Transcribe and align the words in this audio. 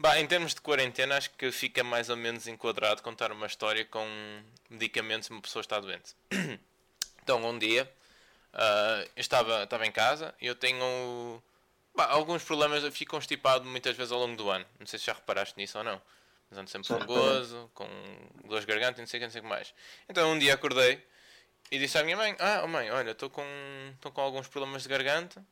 Bah, 0.00 0.20
em 0.20 0.26
termos 0.28 0.54
de 0.54 0.60
quarentena, 0.60 1.16
acho 1.16 1.30
que 1.30 1.50
fica 1.50 1.82
mais 1.82 2.08
ou 2.08 2.16
menos 2.16 2.46
enquadrado 2.46 3.02
contar 3.02 3.32
uma 3.32 3.46
história 3.46 3.84
com 3.84 4.06
medicamentos 4.70 5.26
se 5.26 5.32
uma 5.32 5.42
pessoa 5.42 5.60
está 5.60 5.80
doente. 5.80 6.14
então, 7.20 7.44
um 7.44 7.58
dia, 7.58 7.90
uh, 8.54 9.10
eu 9.16 9.20
estava, 9.20 9.64
estava 9.64 9.84
em 9.84 9.90
casa 9.90 10.32
e 10.40 10.46
eu 10.46 10.54
tenho 10.54 11.42
bah, 11.96 12.06
alguns 12.10 12.44
problemas, 12.44 12.84
eu 12.84 12.92
fico 12.92 13.10
constipado 13.10 13.64
muitas 13.64 13.96
vezes 13.96 14.12
ao 14.12 14.20
longo 14.20 14.36
do 14.36 14.48
ano. 14.48 14.64
Não 14.78 14.86
sei 14.86 15.00
se 15.00 15.06
já 15.06 15.14
reparaste 15.14 15.54
nisso 15.56 15.78
ou 15.78 15.82
não. 15.82 16.00
Mas 16.48 16.58
ando 16.60 16.70
sempre 16.70 17.04
gozo, 17.04 17.68
com 17.74 17.88
dores 18.44 18.64
de 18.64 18.72
garganta 18.72 19.00
e 19.00 19.02
não 19.02 19.06
sei 19.08 19.18
o 19.18 19.20
que, 19.20 19.26
não 19.26 19.32
sei 19.32 19.40
o 19.40 19.44
que 19.44 19.50
mais. 19.50 19.74
Então, 20.08 20.30
um 20.30 20.38
dia 20.38 20.54
acordei 20.54 21.04
e 21.72 21.78
disse 21.78 21.98
à 21.98 22.04
minha 22.04 22.16
mãe: 22.16 22.36
Ah, 22.38 22.62
oh 22.64 22.68
mãe, 22.68 22.88
olha, 22.90 23.10
estou 23.10 23.28
com, 23.28 23.44
com 24.00 24.20
alguns 24.20 24.46
problemas 24.46 24.84
de 24.84 24.88
garganta 24.88 25.44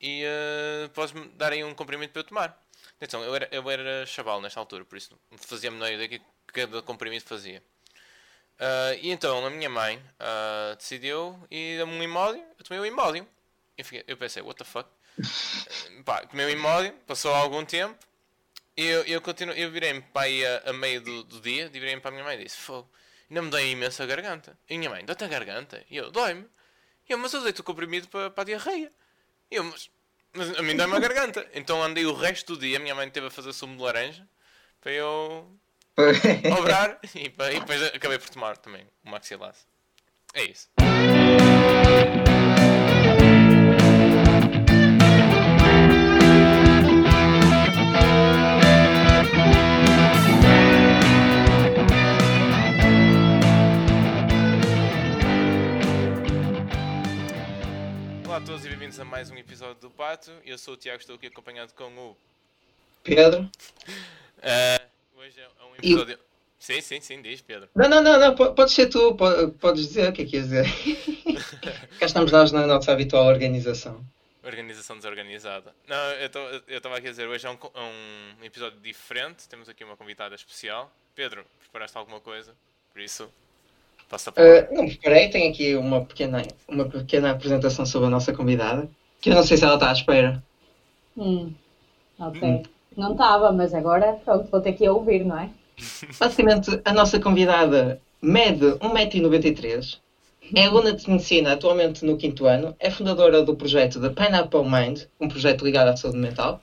e 0.00 0.24
uh, 0.24 0.88
podes-me 0.90 1.28
dar 1.28 1.52
aí 1.52 1.62
um 1.64 1.72
comprimido 1.72 2.12
para 2.12 2.20
eu 2.20 2.24
tomar. 2.24 2.65
Então, 3.00 3.22
eu 3.22 3.34
era, 3.34 3.48
eu 3.50 3.70
era 3.70 4.06
chaval 4.06 4.40
nesta 4.40 4.58
altura, 4.58 4.84
por 4.84 4.96
isso 4.96 5.18
fazia 5.36 5.68
a 5.68 5.72
menor 5.72 5.90
ideia 5.90 6.08
que 6.08 6.22
cada 6.46 6.80
comprimido 6.82 7.24
fazia. 7.24 7.62
Uh, 8.58 8.96
e 9.02 9.10
então 9.10 9.44
a 9.44 9.50
minha 9.50 9.68
mãe 9.68 9.98
uh, 9.98 10.76
decidiu 10.76 11.38
e 11.50 11.76
deu-me 11.76 11.92
um 11.92 12.02
imóvel, 12.02 12.42
eu 12.58 12.64
tomei 12.64 12.80
o 12.80 12.82
um 12.82 12.86
imóvel. 12.86 13.26
Eu, 13.76 13.84
fiquei, 13.84 14.02
eu 14.06 14.16
pensei, 14.16 14.42
what 14.42 14.58
the 14.58 14.64
fuck? 14.64 14.88
pá, 16.06 16.24
tomei 16.26 16.46
o 16.46 16.48
um 16.48 16.52
imóvel, 16.52 16.94
passou 17.06 17.34
algum 17.34 17.64
tempo 17.66 17.98
e 18.76 18.84
eu, 18.84 19.02
eu, 19.04 19.20
continuo, 19.22 19.54
eu 19.54 19.70
virei-me 19.70 20.02
para 20.02 20.22
aí 20.22 20.44
a, 20.44 20.70
a, 20.70 20.72
meio 20.72 21.00
do, 21.00 21.24
do 21.24 21.40
dia, 21.40 21.68
virei-me 21.68 22.00
para 22.00 22.10
a 22.10 22.12
minha 22.12 22.24
mãe 22.24 22.38
e 22.38 22.44
disse, 22.44 22.58
fogo, 22.58 22.86
ainda 23.28 23.40
me 23.40 23.50
dói 23.50 23.70
imensa 23.70 24.02
a 24.02 24.06
garganta. 24.06 24.58
E 24.68 24.74
a 24.74 24.78
minha 24.78 24.90
mãe, 24.90 25.04
dói-te 25.04 25.24
a 25.24 25.28
garganta? 25.28 25.82
E 25.90 25.96
eu, 25.96 26.10
dói-me. 26.10 26.46
E 27.08 27.12
eu, 27.12 27.18
mas 27.18 27.32
eu 27.32 27.42
dei-te 27.42 27.60
o 27.62 27.64
comprimido 27.64 28.06
para, 28.08 28.30
para 28.30 28.42
a 28.42 28.44
diarreia. 28.44 28.92
E 29.50 29.56
eu, 29.56 29.64
mas 29.64 29.90
mas 30.36 30.58
a 30.58 30.62
mim 30.62 30.76
dá-me 30.76 30.94
a 30.94 31.00
garganta. 31.00 31.46
Então 31.54 31.82
andei 31.82 32.04
o 32.06 32.14
resto 32.14 32.54
do 32.54 32.60
dia, 32.60 32.76
a 32.76 32.80
minha 32.80 32.94
mãe 32.94 33.08
teve 33.10 33.26
a 33.26 33.30
fazer 33.30 33.52
sumo 33.52 33.76
de 33.76 33.82
laranja 33.82 34.26
para 34.80 34.92
eu 34.92 35.50
obrar 36.58 36.98
e, 37.14 37.26
e 37.26 37.28
depois 37.28 37.82
acabei 37.82 38.18
por 38.18 38.28
tomar 38.28 38.56
também 38.56 38.86
o 39.04 39.10
maxilasse. 39.10 39.64
É 40.34 40.44
isso. 40.44 40.68
Bem-vindos 58.86 59.00
a 59.00 59.04
mais 59.04 59.32
um 59.32 59.36
episódio 59.36 59.80
do 59.80 59.90
Pato. 59.90 60.30
Eu 60.44 60.56
sou 60.56 60.74
o 60.74 60.76
Tiago, 60.76 61.00
estou 61.00 61.16
aqui 61.16 61.26
acompanhado 61.26 61.74
com 61.74 61.88
o 61.98 62.16
Pedro. 63.02 63.42
Uh, 63.42 65.18
hoje 65.18 65.40
é 65.40 65.64
um 65.64 65.74
episódio. 65.74 66.14
Eu... 66.14 66.18
Sim, 66.56 66.80
sim, 66.80 67.00
sim, 67.00 67.20
diz 67.20 67.40
Pedro. 67.40 67.68
Não, 67.74 67.88
não, 67.88 68.00
não, 68.00 68.16
não 68.16 68.36
pode 68.36 68.70
ser 68.70 68.86
tu, 68.86 69.16
podes 69.58 69.88
dizer 69.88 70.08
o 70.08 70.12
que 70.12 70.22
é 70.22 70.24
que 70.24 70.36
ias 70.36 70.44
dizer. 70.44 70.66
Cá 71.98 72.06
estamos 72.06 72.30
nós 72.30 72.52
na 72.52 72.64
nossa 72.64 72.92
habitual 72.92 73.26
organização. 73.26 74.06
Organização 74.44 74.94
desorganizada. 74.94 75.74
Não, 75.88 76.12
eu 76.68 76.76
estava 76.76 76.96
aqui 76.96 77.08
a 77.08 77.10
dizer, 77.10 77.26
hoje 77.26 77.44
é 77.44 77.50
um, 77.50 77.58
um 78.40 78.44
episódio 78.44 78.78
diferente, 78.78 79.48
temos 79.48 79.68
aqui 79.68 79.82
uma 79.82 79.96
convidada 79.96 80.36
especial. 80.36 80.92
Pedro, 81.12 81.44
preparaste 81.58 81.98
alguma 81.98 82.20
coisa? 82.20 82.54
Por 82.92 83.00
isso, 83.00 83.28
Passa 84.08 84.30
uh, 84.30 84.74
não 84.74 84.86
preparei, 84.86 85.28
tenho 85.28 85.50
aqui 85.50 85.74
uma 85.74 86.04
pequena, 86.04 86.42
uma 86.68 86.84
pequena 86.84 87.32
apresentação 87.32 87.84
sobre 87.84 88.06
a 88.06 88.10
nossa 88.10 88.32
convidada, 88.32 88.88
que 89.20 89.30
eu 89.30 89.34
não 89.34 89.42
sei 89.42 89.56
se 89.56 89.64
ela 89.64 89.74
está 89.74 89.90
à 89.90 89.92
espera. 89.92 90.42
Hum, 91.16 91.52
ok. 92.18 92.42
Hum. 92.42 92.62
Não 92.96 93.12
estava, 93.12 93.52
mas 93.52 93.74
agora 93.74 94.14
pronto, 94.24 94.48
vou 94.50 94.60
ter 94.60 94.72
que 94.72 94.88
ouvir, 94.88 95.24
não 95.24 95.38
é? 95.38 95.50
Basicamente, 96.18 96.80
a 96.84 96.92
nossa 96.92 97.18
convidada 97.18 98.00
mede 98.22 98.64
1,93m, 98.64 99.98
é 100.54 100.64
aluna 100.64 100.92
de 100.92 101.10
medicina 101.10 101.52
atualmente 101.52 102.04
no 102.04 102.16
quinto 102.16 102.46
ano, 102.46 102.74
é 102.78 102.88
fundadora 102.90 103.42
do 103.42 103.56
projeto 103.56 104.00
The 104.00 104.10
Pineapple 104.10 104.62
Mind, 104.62 105.02
um 105.20 105.28
projeto 105.28 105.64
ligado 105.64 105.88
à 105.88 105.96
saúde 105.96 106.18
mental, 106.18 106.62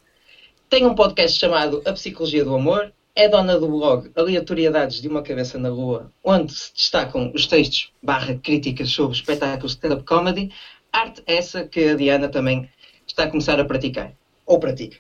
tem 0.69 0.85
um 0.85 0.95
podcast 0.95 1.37
chamado 1.37 1.81
A 1.85 1.91
Psicologia 1.91 2.43
do 2.43 2.55
Amor 2.55 2.91
é 3.15 3.27
dona 3.29 3.59
do 3.59 3.67
blog 3.67 4.09
Aleatoriedades 4.15 4.99
de 5.01 5.07
uma 5.07 5.21
Cabeça 5.21 5.59
na 5.59 5.69
Lua, 5.69 6.11
onde 6.23 6.51
se 6.51 6.73
destacam 6.73 7.31
os 7.33 7.45
textos 7.45 7.91
barra 8.01 8.35
críticas 8.35 8.89
sobre 8.89 9.15
espetáculos 9.15 9.73
de 9.73 9.77
stand-up 9.77 10.03
comedy, 10.03 10.51
arte 10.91 11.21
essa 11.27 11.63
que 11.63 11.89
a 11.89 11.95
Diana 11.95 12.27
também 12.27 12.67
está 13.05 13.25
a 13.25 13.29
começar 13.29 13.59
a 13.59 13.65
praticar, 13.65 14.13
ou 14.45 14.59
pratica. 14.59 14.97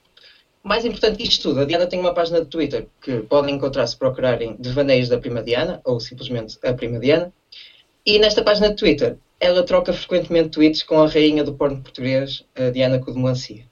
Mais 0.63 0.85
importante 0.85 1.17
que 1.17 1.23
isto 1.23 1.49
tudo, 1.49 1.61
a 1.61 1.65
Diana 1.65 1.87
tem 1.87 1.99
uma 1.99 2.13
página 2.13 2.41
de 2.41 2.47
Twitter 2.47 2.87
que 3.01 3.21
podem 3.21 3.55
encontrar 3.55 3.87
se 3.87 3.97
procurarem 3.97 4.55
Devaneios 4.59 5.09
da 5.09 5.17
Prima 5.17 5.41
Diana, 5.41 5.81
ou 5.83 5.99
simplesmente 5.99 6.57
a 6.63 6.73
Prima 6.73 6.99
Diana, 6.99 7.33
e 8.05 8.19
nesta 8.19 8.43
página 8.43 8.69
de 8.69 8.75
Twitter 8.75 9.17
ela 9.39 9.63
troca 9.63 9.91
frequentemente 9.91 10.49
tweets 10.49 10.83
com 10.83 11.01
a 11.01 11.07
rainha 11.07 11.43
do 11.43 11.55
porno 11.55 11.81
português, 11.81 12.45
a 12.55 12.69
Diana 12.69 12.99
Codemancia. 12.99 13.65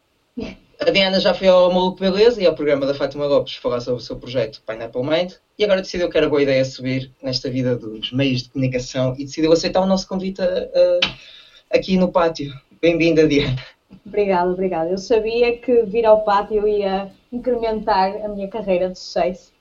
A 0.81 0.90
Diana 0.90 1.19
já 1.19 1.31
foi 1.31 1.47
ao 1.47 1.72
Maluco 1.72 2.00
Beleza 2.00 2.42
e 2.42 2.47
ao 2.47 2.56
programa 2.56 2.88
da 2.88 2.96
Fátima 2.96 3.28
Lopes 3.28 3.56
falar 3.58 3.80
sobre 3.81 4.02
o 4.02 4.03
seu 4.03 4.16
projeto 4.16 4.64
Pineapple 4.66 5.03
Mind 5.03 5.34
e 5.56 5.64
agora 5.64 5.80
decidiu 5.80 6.09
que 6.09 6.18
era 6.18 6.28
boa 6.28 6.42
ideia 6.42 6.66
subir 6.66 7.12
nesta 7.22 7.52
vida 7.52 7.75
dos 7.75 8.12
meios 8.12 8.42
de 8.42 8.50
comunicação 8.50 9.14
e 9.16 9.25
decidiu 9.25 9.52
aceitar 9.52 9.81
o 9.81 9.86
nosso 9.86 10.08
convite 10.08 10.41
a, 10.41 10.46
a, 10.46 11.78
aqui 11.78 11.97
no 11.97 12.12
pátio. 12.12 12.52
Bem-vinda, 12.81 13.28
Diana. 13.28 13.64
Obrigada, 14.03 14.50
obrigada. 14.50 14.90
Eu 14.90 14.97
sabia 14.97 15.56
que 15.56 15.84
vir 15.84 16.03
ao 16.03 16.24
pátio 16.24 16.68
ia 16.68 17.12
incrementar 17.31 18.16
a 18.25 18.28
minha 18.28 18.47
carreira 18.47 18.90
de 18.90 18.97
sucesso. 18.97 19.53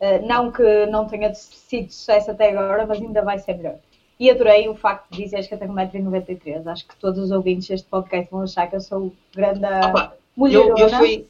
Uh, 0.00 0.24
não 0.24 0.52
que 0.52 0.86
não 0.86 1.08
tenha 1.08 1.34
sido 1.34 1.90
sucesso 1.92 2.30
até 2.30 2.50
agora, 2.50 2.86
mas 2.86 3.00
ainda 3.00 3.22
vai 3.22 3.40
ser 3.40 3.56
melhor. 3.56 3.78
E 4.20 4.30
adorei 4.30 4.68
o 4.68 4.76
facto 4.76 5.10
de 5.10 5.24
dizeres 5.24 5.48
que 5.48 5.54
eu 5.54 5.58
tenho 5.58 5.72
1,93m. 5.72 6.68
Acho 6.68 6.86
que 6.86 6.96
todos 6.96 7.18
os 7.18 7.32
ouvintes 7.32 7.66
deste 7.66 7.88
podcast 7.88 8.30
vão 8.30 8.42
achar 8.42 8.70
que 8.70 8.76
eu 8.76 8.80
sou 8.80 9.12
grande. 9.34 9.64
Opa 9.64 10.16
eu, 10.46 10.76
eu 10.76 10.88
fui, 10.90 11.26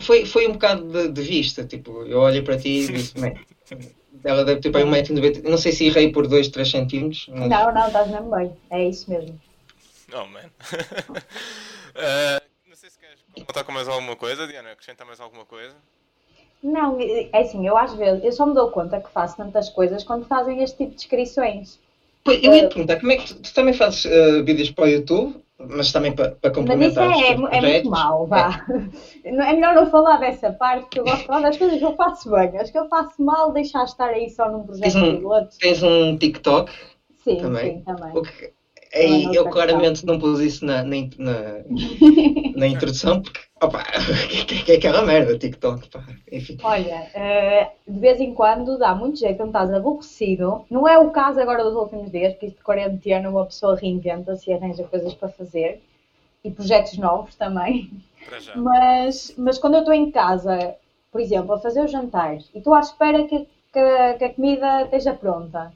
foi, 0.00 0.26
foi 0.26 0.48
um 0.48 0.52
bocado 0.52 0.84
de, 0.84 1.08
de, 1.08 1.22
vista, 1.22 1.64
tipo, 1.64 2.02
eu 2.02 2.20
olhei 2.20 2.42
para 2.42 2.58
ti 2.58 2.68
e 2.68 2.92
disse, 2.92 3.14
ela 4.22 4.44
deve 4.44 4.60
ter 4.60 4.70
para 4.70 4.84
1,90m, 4.84 5.48
não 5.48 5.58
sei 5.58 5.72
se 5.72 5.86
errei 5.86 6.12
por 6.12 6.26
2, 6.26 6.48
3 6.48 6.70
centímetros. 6.70 7.26
Mas... 7.28 7.48
Não, 7.48 7.72
não, 7.72 7.86
estás 7.86 8.10
mesmo 8.10 8.30
bem, 8.30 8.52
é 8.70 8.88
isso 8.88 9.10
mesmo. 9.10 9.40
Oh, 10.12 10.26
man. 10.26 10.40
uh, 10.40 12.44
não 12.68 12.76
sei 12.76 12.90
se 12.90 12.98
queres 12.98 13.20
contar 13.46 13.64
com 13.64 13.72
mais 13.72 13.88
alguma 13.88 14.16
coisa, 14.16 14.46
Diana, 14.46 14.72
acrescentar 14.72 15.06
mais 15.06 15.20
alguma 15.20 15.44
coisa? 15.44 15.74
Não, 16.62 16.98
é 16.98 17.38
assim, 17.38 17.66
eu 17.66 17.76
às 17.76 17.92
vezes, 17.94 18.24
eu 18.24 18.32
só 18.32 18.46
me 18.46 18.54
dou 18.54 18.70
conta 18.70 18.98
que 18.98 19.10
faço 19.10 19.36
tantas 19.36 19.68
coisas 19.68 20.02
quando 20.02 20.26
fazem 20.26 20.62
este 20.62 20.78
tipo 20.78 20.92
de 20.92 20.96
descrições. 20.96 21.78
Eu 22.26 22.54
ia 22.54 22.68
te 22.68 22.74
perguntar, 22.74 23.00
como 23.00 23.12
é 23.12 23.16
que 23.16 23.26
tu, 23.26 23.42
tu 23.42 23.54
também 23.54 23.74
fazes 23.74 24.04
uh, 24.06 24.42
vídeos 24.44 24.70
para 24.70 24.84
o 24.84 24.88
YouTube? 24.88 25.44
mas 25.58 25.92
também 25.92 26.14
para, 26.14 26.32
para 26.32 26.50
complementar. 26.50 27.08
Mas 27.08 27.20
isso 27.20 27.46
é, 27.46 27.56
é, 27.56 27.58
é 27.58 27.60
muito 27.60 27.90
mau, 27.90 28.26
vá. 28.26 28.64
É. 29.24 29.28
é 29.28 29.52
melhor 29.52 29.74
não 29.74 29.90
falar 29.90 30.18
dessa 30.18 30.52
parte, 30.52 30.82
porque 30.82 31.00
eu 31.00 31.04
gosto 31.04 31.20
de 31.20 31.26
falar 31.26 31.40
das 31.40 31.56
coisas 31.56 31.78
que 31.78 31.84
eu 31.84 31.94
faço 31.94 32.30
bem. 32.30 32.58
As 32.58 32.70
que 32.70 32.78
eu 32.78 32.88
faço 32.88 33.22
mal, 33.22 33.52
deixar 33.52 33.84
estar 33.84 34.08
aí 34.08 34.28
só 34.30 34.50
num 34.50 34.64
projeto 34.64 34.82
tens 34.82 34.96
um, 34.96 35.16
piloto. 35.16 35.58
Tens 35.58 35.82
um 35.82 36.16
TikTok? 36.16 36.72
Sim, 37.22 37.36
também. 37.36 37.76
sim, 37.76 37.80
também. 37.82 38.16
O 38.16 38.22
que, 38.22 38.52
aí, 38.94 39.34
eu 39.34 39.48
claramente 39.50 40.06
não 40.06 40.18
pus 40.18 40.40
isso 40.40 40.64
na, 40.64 40.82
na, 40.82 40.96
na, 41.18 41.64
na 42.56 42.66
introdução, 42.66 43.20
porque 43.20 43.40
Opa, 43.64 43.82
que, 44.46 44.72
é 44.72 44.74
aquela 44.76 45.02
merda, 45.02 45.38
TikTok, 45.38 45.88
pá. 45.88 46.04
Enfim. 46.30 46.58
Olha, 46.62 47.08
uh, 47.14 47.92
de 47.92 47.98
vez 47.98 48.20
em 48.20 48.34
quando 48.34 48.78
dá 48.78 48.94
muito 48.94 49.18
jeito 49.18 49.38
quando 49.38 49.48
estás 49.48 49.72
aborrecido. 49.72 50.66
Não 50.70 50.86
é 50.86 50.98
o 50.98 51.10
caso 51.10 51.40
agora 51.40 51.64
dos 51.64 51.74
últimos 51.74 52.10
dias, 52.10 52.32
porque 52.32 52.46
isto 52.46 52.58
de 52.58 52.62
quarentena 52.62 53.30
uma 53.30 53.46
pessoa 53.46 53.74
reinventa-se 53.74 54.50
e 54.50 54.52
arranja 54.52 54.84
coisas 54.84 55.14
para 55.14 55.30
fazer. 55.30 55.82
E 56.44 56.50
projetos 56.50 56.98
novos 56.98 57.34
também. 57.36 57.90
Mas, 58.54 59.34
mas 59.38 59.58
quando 59.58 59.74
eu 59.74 59.80
estou 59.80 59.94
em 59.94 60.10
casa, 60.10 60.74
por 61.10 61.20
exemplo, 61.20 61.54
a 61.54 61.58
fazer 61.58 61.82
o 61.82 61.88
jantar 61.88 62.36
e 62.36 62.58
estou 62.58 62.74
à 62.74 62.80
espera 62.80 63.24
que, 63.24 63.46
que, 63.72 64.14
que 64.18 64.24
a 64.24 64.34
comida 64.34 64.82
esteja 64.82 65.14
pronta, 65.14 65.72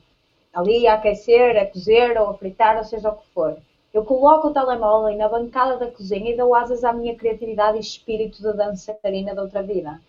ali 0.58 0.86
a 0.86 0.94
aquecer, 0.94 1.56
a 1.56 1.66
cozer 1.66 2.18
ou 2.20 2.30
a 2.30 2.34
fritar, 2.34 2.76
ou 2.78 2.84
seja 2.84 3.08
o 3.08 3.16
que 3.16 3.26
for 3.34 3.56
eu 3.92 4.04
coloco 4.04 4.48
o 4.48 4.52
telemóvel 4.52 5.16
na 5.16 5.28
bancada 5.28 5.76
da 5.76 5.90
cozinha 5.90 6.32
e 6.32 6.36
dou 6.36 6.54
asas 6.54 6.84
à 6.84 6.92
minha 6.92 7.14
criatividade 7.14 7.78
e 7.78 7.80
espírito 7.80 8.42
de 8.42 8.52
dançarina 8.52 9.32
de 9.32 9.40
outra 9.40 9.62
vida. 9.62 10.00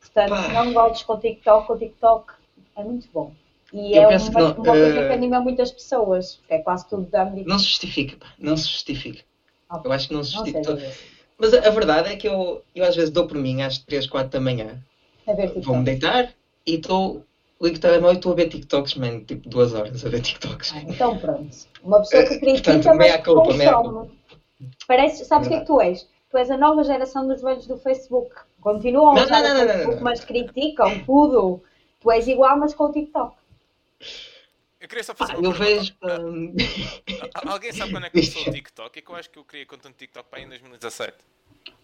Portanto, 0.00 0.30
Pá. 0.30 0.48
não 0.52 0.72
voltes 0.72 1.02
com 1.02 1.14
o 1.14 1.18
TikTok, 1.18 1.72
o 1.72 1.76
TikTok 1.76 2.32
é 2.76 2.84
muito 2.84 3.08
bom. 3.12 3.32
E 3.72 3.96
eu 3.96 4.10
é 4.10 4.16
uma, 4.16 4.40
não, 4.40 4.54
uma 4.54 4.64
coisa 4.64 5.00
uh... 5.00 5.08
que 5.08 5.12
anima 5.12 5.40
muitas 5.40 5.72
pessoas, 5.72 6.38
que 6.46 6.54
é 6.54 6.58
quase 6.58 6.88
tudo 6.88 7.02
da 7.10 7.24
medida. 7.24 7.48
Não 7.48 7.58
se 7.58 7.66
justifica, 7.66 8.16
pá. 8.16 8.32
não 8.38 8.56
se 8.56 8.68
justifica. 8.68 9.22
Okay. 9.70 9.90
Eu 9.90 9.92
acho 9.92 10.08
que 10.08 10.14
não 10.14 10.22
se 10.22 10.32
justifica. 10.32 10.74
Não 10.74 10.82
Mas 11.36 11.54
a, 11.54 11.66
a, 11.66 11.70
verdade 11.70 12.12
é 12.12 12.16
que 12.16 12.28
eu, 12.28 12.62
eu 12.74 12.84
às 12.84 12.94
vezes 12.94 13.10
dou 13.10 13.26
por 13.26 13.36
mim 13.36 13.62
às 13.62 13.78
3, 13.78 14.06
4 14.06 14.30
da 14.30 14.40
manhã. 14.40 14.80
Vou-me 15.56 15.84
deitar 15.84 16.32
e 16.66 16.74
estou 16.76 17.24
ligo 17.60 17.76
o 17.76 17.80
telemóvel 17.80 18.14
e 18.14 18.16
estou 18.16 18.32
a 18.32 18.36
ver 18.36 18.48
TikToks, 18.48 18.94
man, 18.94 19.20
tipo 19.24 19.48
duas 19.48 19.72
horas 19.74 20.04
a 20.04 20.08
ver 20.08 20.20
TikToks. 20.20 20.72
Ah, 20.74 20.80
então 20.82 21.18
pronto. 21.18 21.56
Uma 21.82 21.98
pessoa 22.00 22.24
que 22.24 22.38
critica, 22.40 22.72
Portanto, 22.72 22.96
mas 22.98 23.24
culpa, 23.24 23.42
consome. 23.44 24.18
Parece, 24.86 25.24
sabes 25.24 25.46
o 25.46 25.50
que 25.50 25.56
é 25.56 25.60
que 25.60 25.66
tu 25.66 25.80
és? 25.80 26.08
Tu 26.30 26.38
és 26.38 26.50
a 26.50 26.56
nova 26.56 26.82
geração 26.84 27.26
dos 27.28 27.40
velhos 27.42 27.66
do 27.66 27.78
Facebook. 27.78 28.34
Continuam 28.60 29.14
Não, 29.14 29.22
a 29.22 29.24
usar 29.24 29.42
não, 29.42 29.50
o 29.50 29.54
não, 29.54 29.58
não, 29.58 29.66
Facebook, 29.66 29.96
não. 29.96 30.02
mas 30.02 30.24
criticam 30.24 31.04
tudo. 31.04 31.62
Tu 32.00 32.10
és 32.10 32.26
igual, 32.28 32.58
mas 32.58 32.74
com 32.74 32.84
o 32.84 32.92
TikTok. 32.92 33.34
Eu 34.80 34.88
queria 34.88 35.04
só 35.04 35.14
fazer 35.14 35.32
uma 35.36 35.42
eu 35.46 35.52
pergunta. 35.52 35.64
vejo. 35.64 35.94
hum, 36.02 36.54
Al- 37.34 37.52
Alguém 37.54 37.72
sabe 37.72 37.90
quando 37.92 38.04
é 38.06 38.10
que 38.10 38.16
começou 38.16 38.42
o 38.42 38.50
TikTok? 38.50 38.98
É 38.98 39.02
que 39.02 39.10
eu 39.10 39.16
acho 39.16 39.30
que 39.30 39.38
eu 39.38 39.44
criei 39.44 39.64
conta 39.66 39.88
no 39.88 39.94
TikTok 39.94 40.28
para 40.28 40.38
aí 40.40 40.44
em 40.44 40.48
2017. 40.48 41.16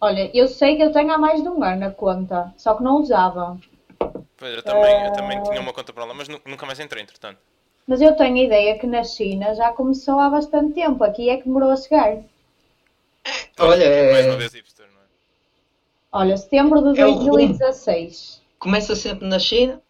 Olha, 0.00 0.30
eu 0.34 0.48
sei 0.48 0.76
que 0.76 0.82
eu 0.82 0.92
tenho 0.92 1.12
há 1.12 1.18
mais 1.18 1.42
de 1.42 1.48
um 1.48 1.62
ano 1.62 1.86
a 1.86 1.90
conta, 1.90 2.52
só 2.56 2.74
que 2.74 2.82
não 2.82 2.96
usava. 3.00 3.58
Pois, 4.40 4.54
eu 4.54 4.62
também, 4.62 5.04
eu 5.04 5.12
também 5.12 5.42
tinha 5.42 5.60
uma 5.60 5.72
conta 5.72 5.92
para 5.92 6.04
lá, 6.04 6.14
mas 6.14 6.26
nu- 6.26 6.40
nunca 6.46 6.64
mais 6.66 6.80
entrei, 6.80 7.02
entretanto. 7.02 7.38
Mas 7.86 8.00
eu 8.00 8.16
tenho 8.16 8.36
a 8.36 8.44
ideia 8.44 8.78
que 8.78 8.86
na 8.86 9.04
China 9.04 9.54
já 9.54 9.70
começou 9.72 10.18
há 10.18 10.30
bastante 10.30 10.72
tempo. 10.74 11.04
Aqui 11.04 11.28
é 11.28 11.36
que 11.36 11.44
demorou 11.44 11.70
a 11.70 11.76
chegar. 11.76 12.16
Olha, 13.58 13.84
é- 13.84 14.12
Mais 14.12 14.26
uma 14.26 14.36
vez 14.36 14.54
hipster, 14.54 14.86
não 14.86 15.00
é? 15.00 15.04
Olha, 16.12 16.36
setembro 16.36 16.80
de 16.80 16.98
É 16.98 17.06
o 17.06 17.12
rumo. 17.12 17.30
2016. 17.30 18.42
Começa 18.58 18.96
sempre 18.96 19.28
na 19.28 19.38
China. 19.38 19.80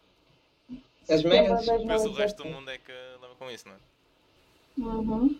As 1.08 1.22
megas. 1.22 1.66
Mas 1.84 2.04
o 2.04 2.12
resto 2.12 2.38
do 2.38 2.44
2016. 2.44 2.54
mundo 2.56 2.70
é 2.70 2.78
que 2.78 2.92
leva 3.22 3.34
com 3.38 3.50
isso, 3.50 3.68
não 3.68 3.74
é? 3.74 3.78
Uhum. 4.78 5.36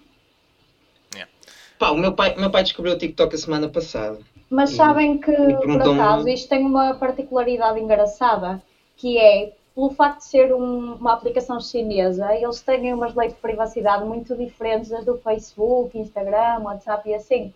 Pá, 1.81 1.91
o 1.93 1.97
meu 1.97 2.12
pai, 2.15 2.37
meu 2.37 2.51
pai 2.51 2.62
descobriu 2.62 2.93
o 2.93 2.99
TikTok 2.99 3.35
a 3.35 3.39
semana 3.39 3.67
passada. 3.67 4.19
Mas 4.51 4.69
sabem 4.71 5.19
que, 5.19 5.33
por 5.33 5.81
acaso, 5.81 6.29
isto 6.29 6.47
tem 6.51 6.61
uma 6.67 6.93
particularidade 6.95 7.81
engraçada, 7.81 8.62
que 9.00 9.19
é, 9.19 9.52
pelo 9.75 9.91
facto 9.91 10.19
de 10.19 10.25
ser 10.25 10.55
um- 10.55 10.94
uma 10.94 11.14
aplicação 11.14 11.58
chinesa, 11.61 12.35
eles 12.35 12.61
têm 12.61 12.93
umas 12.93 13.14
leis 13.14 13.32
de 13.32 13.38
privacidade 13.38 14.05
muito 14.05 14.37
diferentes 14.37 14.91
das 14.91 15.05
do 15.05 15.17
Facebook, 15.19 15.99
Instagram, 15.99 16.61
WhatsApp 16.62 17.08
e 17.08 17.14
assim. 17.14 17.52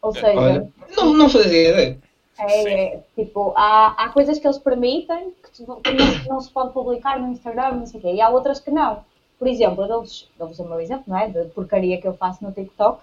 Ou 0.00 0.12
seja, 0.12 0.40
Olha, 0.40 0.72
não, 0.96 1.12
não 1.12 1.28
fazia 1.28 1.68
ideia. 1.70 1.98
é, 2.38 2.72
é, 2.94 3.00
tipo, 3.14 3.52
há, 3.54 3.88
há 4.02 4.08
coisas 4.08 4.38
que 4.38 4.46
eles 4.46 4.56
permitem 4.58 5.32
que, 5.42 5.50
tu- 5.64 5.76
que 5.82 5.92
não, 5.92 6.24
não 6.34 6.40
se 6.40 6.50
pode 6.50 6.72
publicar 6.72 7.20
no 7.20 7.28
Instagram, 7.32 7.72
não 7.72 7.86
sei 7.86 8.00
o 8.00 8.02
quê, 8.02 8.12
e 8.14 8.20
há 8.22 8.30
outras 8.30 8.58
que 8.60 8.70
não. 8.70 9.04
Por 9.38 9.46
exemplo, 9.48 9.86
dou-vos 9.86 10.28
dou-vos 10.38 10.58
o 10.58 10.64
meu 10.64 10.80
exemplo, 10.80 11.04
não 11.06 11.18
é? 11.18 11.28
De 11.28 11.44
porcaria 11.50 12.00
que 12.00 12.06
eu 12.08 12.14
faço 12.14 12.42
no 12.44 12.52
TikTok. 12.52 13.02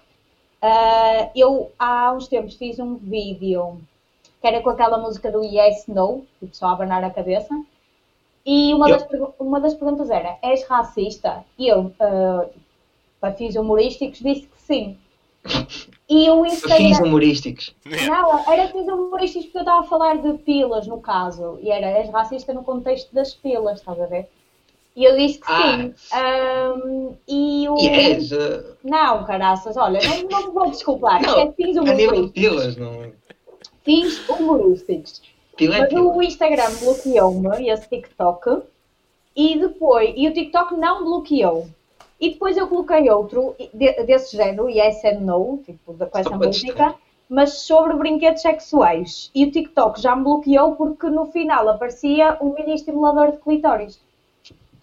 Ah, 0.60 1.30
eu 1.36 1.70
há 1.78 2.12
uns 2.12 2.26
tempos 2.26 2.54
fiz 2.56 2.78
um 2.80 2.96
vídeo 2.96 3.80
que 4.40 4.46
era 4.46 4.60
com 4.62 4.70
aquela 4.70 4.98
música 4.98 5.30
do 5.30 5.42
Yes, 5.42 5.86
No, 5.88 6.24
tipo 6.40 6.54
só 6.54 6.66
a 6.66 6.72
abanar 6.72 7.02
a 7.04 7.10
cabeça. 7.10 7.54
E 8.46 8.72
uma, 8.72 8.88
das, 8.88 9.06
uma 9.38 9.60
das 9.60 9.74
perguntas 9.74 10.08
era: 10.10 10.38
És 10.42 10.66
racista? 10.66 11.44
E 11.58 11.68
eu, 11.68 11.92
ah, 12.00 12.46
para 13.20 13.34
fins 13.34 13.56
humorísticos, 13.56 14.20
disse 14.20 14.42
que 14.46 14.62
sim. 14.62 14.96
E 16.08 16.30
o 16.30 16.44
Fins 16.44 16.64
Instagram. 16.64 17.06
humorísticos. 17.08 17.74
Não, 18.06 18.52
era 18.52 18.68
fins 18.68 18.86
humorísticos 18.88 19.46
porque 19.46 19.58
eu 19.58 19.62
estava 19.62 19.80
a 19.80 19.84
falar 19.84 20.18
de 20.18 20.32
pilas 20.38 20.86
no 20.86 21.00
caso. 21.00 21.58
E 21.62 21.70
era: 21.70 21.86
És 21.86 22.08
racista 22.10 22.52
no 22.54 22.62
contexto 22.64 23.12
das 23.14 23.34
pilas, 23.34 23.80
estás 23.80 24.00
a 24.00 24.06
ver? 24.06 24.28
E 24.96 25.04
eu 25.04 25.16
disse 25.16 25.38
que 25.40 25.46
sim. 25.46 25.94
Ahm, 26.12 27.12
e 27.28 27.68
o. 27.68 27.76
És. 27.78 28.32
uh, 28.32 28.76
Não, 28.82 29.24
caraças, 29.24 29.76
olha, 29.76 30.00
não, 30.02 30.22
não 30.28 30.46
me 30.48 30.52
vou 30.54 30.70
desculpar. 30.70 31.20
Isto 31.20 31.30
Não, 31.36 31.40
é 31.48 31.52
fins 31.52 31.76
a 31.76 31.82
nível 31.82 31.96
de 31.96 32.04
humorísticos. 32.06 32.32
pilas, 32.32 32.76
não. 32.76 33.12
Fins 33.88 34.28
humorísticos. 34.28 35.22
Pila 35.56 35.76
é 35.76 35.80
Mas 35.80 35.88
pila. 35.88 36.14
o 36.14 36.22
Instagram 36.22 36.70
bloqueou-me, 36.78 37.70
esse 37.70 37.88
TikTok, 37.88 38.62
e 39.34 39.58
depois, 39.58 40.12
e 40.14 40.28
o 40.28 40.32
TikTok 40.34 40.74
não 40.76 41.04
bloqueou. 41.04 41.68
E 42.20 42.30
depois 42.30 42.54
eu 42.58 42.68
coloquei 42.68 43.08
outro 43.08 43.54
de- 43.72 44.02
desse 44.04 44.36
género, 44.36 44.68
Yes 44.68 45.02
and 45.06 45.20
No, 45.20 45.62
tipo, 45.64 45.94
com 45.94 46.18
essa 46.18 46.36
música, 46.36 46.94
mas 47.30 47.60
sobre 47.60 47.94
brinquedos 47.94 48.42
sexuais. 48.42 49.30
E 49.34 49.46
o 49.46 49.50
TikTok 49.50 49.98
já 50.02 50.14
me 50.14 50.22
bloqueou 50.24 50.74
porque 50.76 51.08
no 51.08 51.24
final 51.26 51.66
aparecia 51.70 52.36
um 52.42 52.52
mini 52.52 52.74
estimulador 52.74 53.32
de 53.32 53.38
clitóris. 53.38 53.98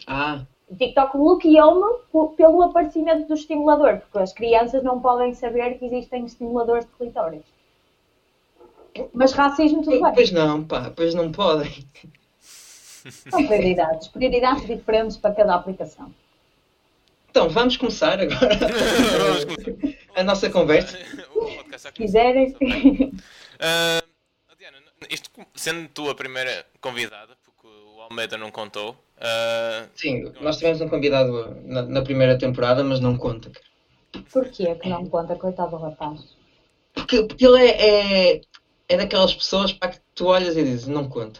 Ah, 0.07 0.42
O 0.68 0.75
TikTok 0.75 1.16
bloqueou-me 1.16 2.00
pelo 2.36 2.63
aparecimento 2.63 3.28
do 3.28 3.36
estimulador, 3.36 4.00
porque 4.00 4.18
as 4.18 4.34
crianças 4.34 4.81
não 4.81 5.00
podem 5.00 5.31
saber 5.36 5.78
que 5.78 5.86
existem 5.86 6.25
estimuladores 6.25 6.86
de 6.86 6.92
clitóris. 6.94 7.44
Mas 9.13 9.31
racismo 9.33 9.83
tudo 9.83 10.01
bem. 10.01 10.13
pois 10.13 10.31
não, 10.31 10.63
pá, 10.63 10.92
pois 10.95 11.13
não 11.13 11.31
podem. 11.31 11.71
São 13.30 13.45
prioridades. 13.45 14.07
Prioridades 14.07 14.65
diferentes 14.65 15.18
para 15.18 15.36
cada 15.36 15.56
aplicação. 15.56 16.13
Então, 17.30 17.50
vamos 17.50 17.75
começar 17.75 18.19
agora 18.19 18.57
a 20.15 20.24
nossa 20.24 20.50
conversa. 20.50 20.97
Já 21.71 21.77
Se 21.77 21.92
quiserem. 21.92 22.56
Ah, 23.59 24.01
Diana, 24.57 24.77
isto 25.09 25.30
sendo 25.53 25.89
tu 25.89 26.09
a 26.09 26.15
primeira 26.15 26.65
convidada, 26.80 27.36
porque 27.44 27.68
o 27.68 28.01
Almeida 28.01 28.38
não 28.38 28.50
contou, 28.50 28.95
ah, 29.18 29.88
Sim, 29.95 30.31
nós 30.42 30.57
tivemos 30.57 30.81
um 30.81 30.89
convidado 30.89 31.56
na, 31.63 31.83
na 31.83 32.01
primeira 32.01 32.38
temporada, 32.38 32.83
mas 32.83 33.00
não 33.00 33.18
conta. 33.18 33.51
Porquê 34.31 34.75
que 34.75 34.89
não 34.89 35.06
conta, 35.07 35.36
coitado 35.36 35.71
do 35.71 35.77
rapaz? 35.77 36.36
Porque, 36.94 37.24
porque 37.24 37.45
ele 37.45 37.62
é, 37.62 38.36
é, 38.36 38.42
é 38.87 38.97
daquelas 38.97 39.33
pessoas 39.33 39.73
para 39.73 39.91
que 39.91 39.99
tu 40.13 40.27
olhas 40.27 40.55
e 40.55 40.63
dizes, 40.63 40.87
não 40.87 41.09
conta. 41.09 41.39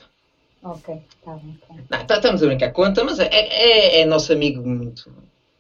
Ok, 0.64 0.96
está 0.96 1.34
bem. 1.36 1.58
tá. 1.68 1.76
Não, 1.98 2.08
tá- 2.08 2.16
estamos 2.16 2.42
a 2.42 2.48
brincar, 2.48 2.72
conta, 2.72 3.04
mas 3.04 3.20
é, 3.20 3.28
é, 3.32 4.02
é 4.02 4.06
nosso 4.06 4.34
amigo 4.34 4.68
muito. 4.68 5.14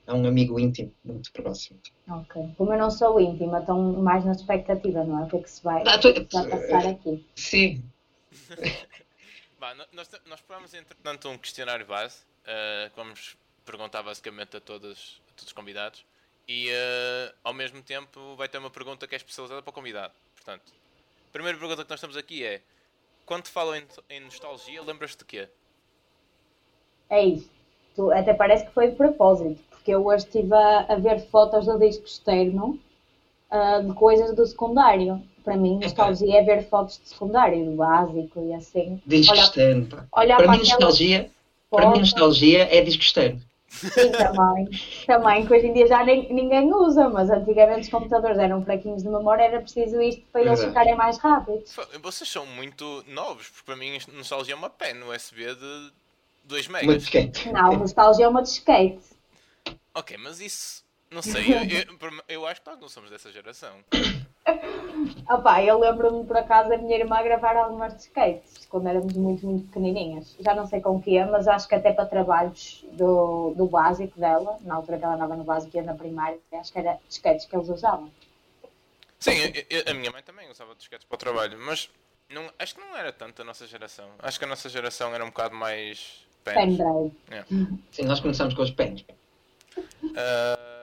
É 0.07 0.13
um 0.13 0.25
amigo 0.27 0.59
íntimo, 0.59 0.93
muito 1.03 1.31
próximo. 1.31 1.79
Ok. 2.09 2.53
Como 2.57 2.73
eu 2.73 2.77
não 2.77 2.91
sou 2.91 3.19
íntima, 3.19 3.59
estão 3.59 3.93
mais 3.93 4.23
na 4.23 4.33
expectativa, 4.33 5.03
não 5.03 5.21
é? 5.21 5.23
O 5.23 5.27
que 5.29 5.37
é 5.37 5.39
que 5.41 5.49
se 5.49 5.63
vai, 5.63 5.83
Ah, 5.85 5.97
tu- 5.97 6.13
vai 6.13 6.47
passar 6.49 6.85
aqui? 6.87 7.25
Sim, 7.35 7.83
Bah, 9.59 9.73
nós, 9.93 10.09
nós 10.27 10.39
preparamos 10.41 10.73
entretanto 10.73 11.29
um 11.29 11.37
questionário 11.37 11.85
base 11.85 12.17
ah, 12.45 12.89
que 12.89 12.95
vamos 12.95 13.35
perguntar 13.65 14.03
basicamente 14.03 14.57
a, 14.57 14.61
todos 14.61 15.21
a 15.27 15.31
todos 15.31 15.45
os 15.47 15.53
convidados 15.53 16.05
e 16.47 16.69
ah, 16.71 17.33
ao 17.43 17.53
mesmo 17.53 17.81
tempo 17.81 18.35
vai 18.35 18.47
ter 18.47 18.57
uma 18.57 18.69
pergunta 18.69 19.07
que 19.07 19.15
é 19.15 19.17
especializada 19.17 19.61
para 19.61 19.69
o 19.69 19.73
convidado. 19.73 20.13
Portanto, 20.35 20.71
primeira 21.35 21.59
pergunta 21.59 21.83
que 21.83 21.89
nós 21.89 21.99
temos 21.99 22.15
aqui 22.15 22.45
é: 22.45 22.61
quando 23.25 23.43
te 23.43 23.49
falam 23.49 23.75
em, 23.75 23.83
em 24.09 24.19
nostalgia, 24.21 24.81
lembras-te 24.81 25.17
de 25.17 25.25
quê? 25.25 25.49
É 27.09 27.23
isso. 27.23 27.49
Tu, 27.95 28.11
até 28.11 28.33
parece 28.33 28.65
que 28.65 28.73
foi 28.73 28.89
de 28.89 28.95
propósito, 28.95 29.61
porque 29.69 29.91
eu 29.91 30.05
hoje 30.05 30.25
estive 30.25 30.53
a, 30.53 30.85
a 30.89 30.95
ver 30.95 31.19
fotos 31.29 31.65
do 31.65 31.77
disco 31.77 32.05
externo 32.05 32.79
ah, 33.51 33.79
de 33.79 33.93
coisas 33.93 34.33
do 34.35 34.45
secundário. 34.45 35.21
Para 35.43 35.55
mim, 35.55 35.79
nostalgia 35.79 36.39
é 36.39 36.43
ver 36.43 36.67
fotos 36.67 36.99
de 37.03 37.09
secundário, 37.09 37.65
do 37.65 37.75
básico 37.75 38.39
e 38.39 38.53
assim. 38.53 39.01
disco 39.05 39.35
externo. 39.35 39.87
olhar 40.11 40.37
Para 40.37 40.47
para 40.47 40.51
mim, 40.53 40.57
nostalgia, 40.59 41.31
para 41.69 41.91
mim, 41.91 41.99
nostalgia 41.99 42.75
é 42.75 42.81
disco 42.81 43.03
externo. 43.03 43.41
Sim, 43.75 44.11
também. 44.11 44.69
Também, 45.05 45.45
que 45.45 45.53
hoje 45.53 45.67
em 45.67 45.73
dia 45.73 45.87
já 45.87 46.03
nem- 46.03 46.31
ninguém 46.33 46.73
usa, 46.73 47.09
mas 47.09 47.29
antigamente 47.29 47.81
os 47.81 47.89
computadores 47.89 48.37
eram 48.37 48.63
fraquinhos 48.63 49.03
de 49.03 49.09
memória, 49.09 49.43
era 49.43 49.59
preciso 49.61 50.01
isto 50.01 50.21
para 50.31 50.41
eles 50.41 50.59
Verdade. 50.59 50.69
ficarem 50.69 50.95
mais 50.95 51.17
rápidos. 51.17 51.75
Vocês 52.01 52.29
são 52.29 52.45
muito 52.45 53.03
novos, 53.07 53.47
porque 53.49 53.65
para 53.65 53.75
mim 53.75 53.95
isto- 53.95 54.11
nostalgia 54.13 54.53
é 54.53 54.57
uma 54.57 54.69
pen 54.69 55.03
USB 55.03 55.53
de 55.55 55.91
2 56.43 56.67
Muito 56.67 56.87
megas. 57.11 57.45
Não, 57.51 57.77
nostalgia 57.77 58.25
é 58.25 58.27
uma 58.27 58.41
de 58.41 58.49
skate. 58.49 58.99
Ok, 59.93 60.17
mas 60.17 60.39
isso, 60.39 60.83
não 61.11 61.21
sei, 61.21 61.43
eu, 61.53 61.63
eu, 61.63 62.23
eu 62.27 62.47
acho 62.47 62.61
que 62.61 62.69
nós 62.69 62.79
não 62.79 62.89
somos 62.89 63.09
dessa 63.09 63.31
geração. 63.31 63.75
Opá, 65.29 65.63
eu 65.63 65.79
lembro-me 65.79 66.23
por 66.25 66.37
acaso 66.37 66.69
da 66.69 66.77
minha 66.77 66.97
irmã 66.97 67.21
gravar 67.23 67.55
algumas 67.57 67.93
de 67.95 68.01
skates, 68.01 68.65
quando 68.67 68.87
éramos 68.87 69.13
muito, 69.13 69.45
muito 69.45 69.67
pequenininhas. 69.67 70.35
Já 70.39 70.53
não 70.53 70.67
sei 70.67 70.81
com 70.81 70.95
o 70.97 71.01
que 71.01 71.17
é, 71.17 71.25
mas 71.25 71.47
acho 71.47 71.67
que 71.67 71.75
até 71.75 71.91
para 71.91 72.05
trabalhos 72.05 72.85
do, 72.91 73.53
do 73.55 73.65
básico 73.65 74.19
dela, 74.19 74.59
na 74.61 74.75
altura 74.75 74.97
que 74.97 75.03
ela 75.03 75.15
andava 75.15 75.35
no 75.35 75.43
básico 75.43 75.75
e 75.77 75.81
na 75.81 75.93
primária, 75.95 76.37
acho 76.53 76.71
que 76.71 76.79
era 76.79 76.99
skates 77.09 77.45
que 77.45 77.55
eles 77.55 77.69
usavam. 77.69 78.11
Sim, 79.19 79.31
eu- 79.31 79.63
eu- 79.69 79.83
a 79.91 79.93
minha 79.93 80.11
mãe 80.11 80.21
também 80.21 80.49
usava 80.49 80.75
disquetes 80.75 81.05
para 81.07 81.15
o 81.15 81.17
trabalho, 81.17 81.57
mas 81.59 81.89
não, 82.29 82.47
acho 82.59 82.75
que 82.75 82.81
não 82.81 82.95
era 82.95 83.11
tanto 83.11 83.41
a 83.41 83.45
nossa 83.45 83.65
geração. 83.65 84.05
Acho 84.19 84.37
que 84.37 84.45
a 84.45 84.47
nossa 84.47 84.69
geração 84.69 85.13
era 85.15 85.23
um 85.23 85.29
bocado 85.29 85.55
mais 85.55 86.23
pens. 86.43 86.77
Pendrive. 86.77 87.11
Sim, 87.91 88.03
nós 88.05 88.19
começamos 88.19 88.53
com 88.53 88.61
os 88.61 88.71
pens. 88.71 89.03
Segunda 89.99 90.74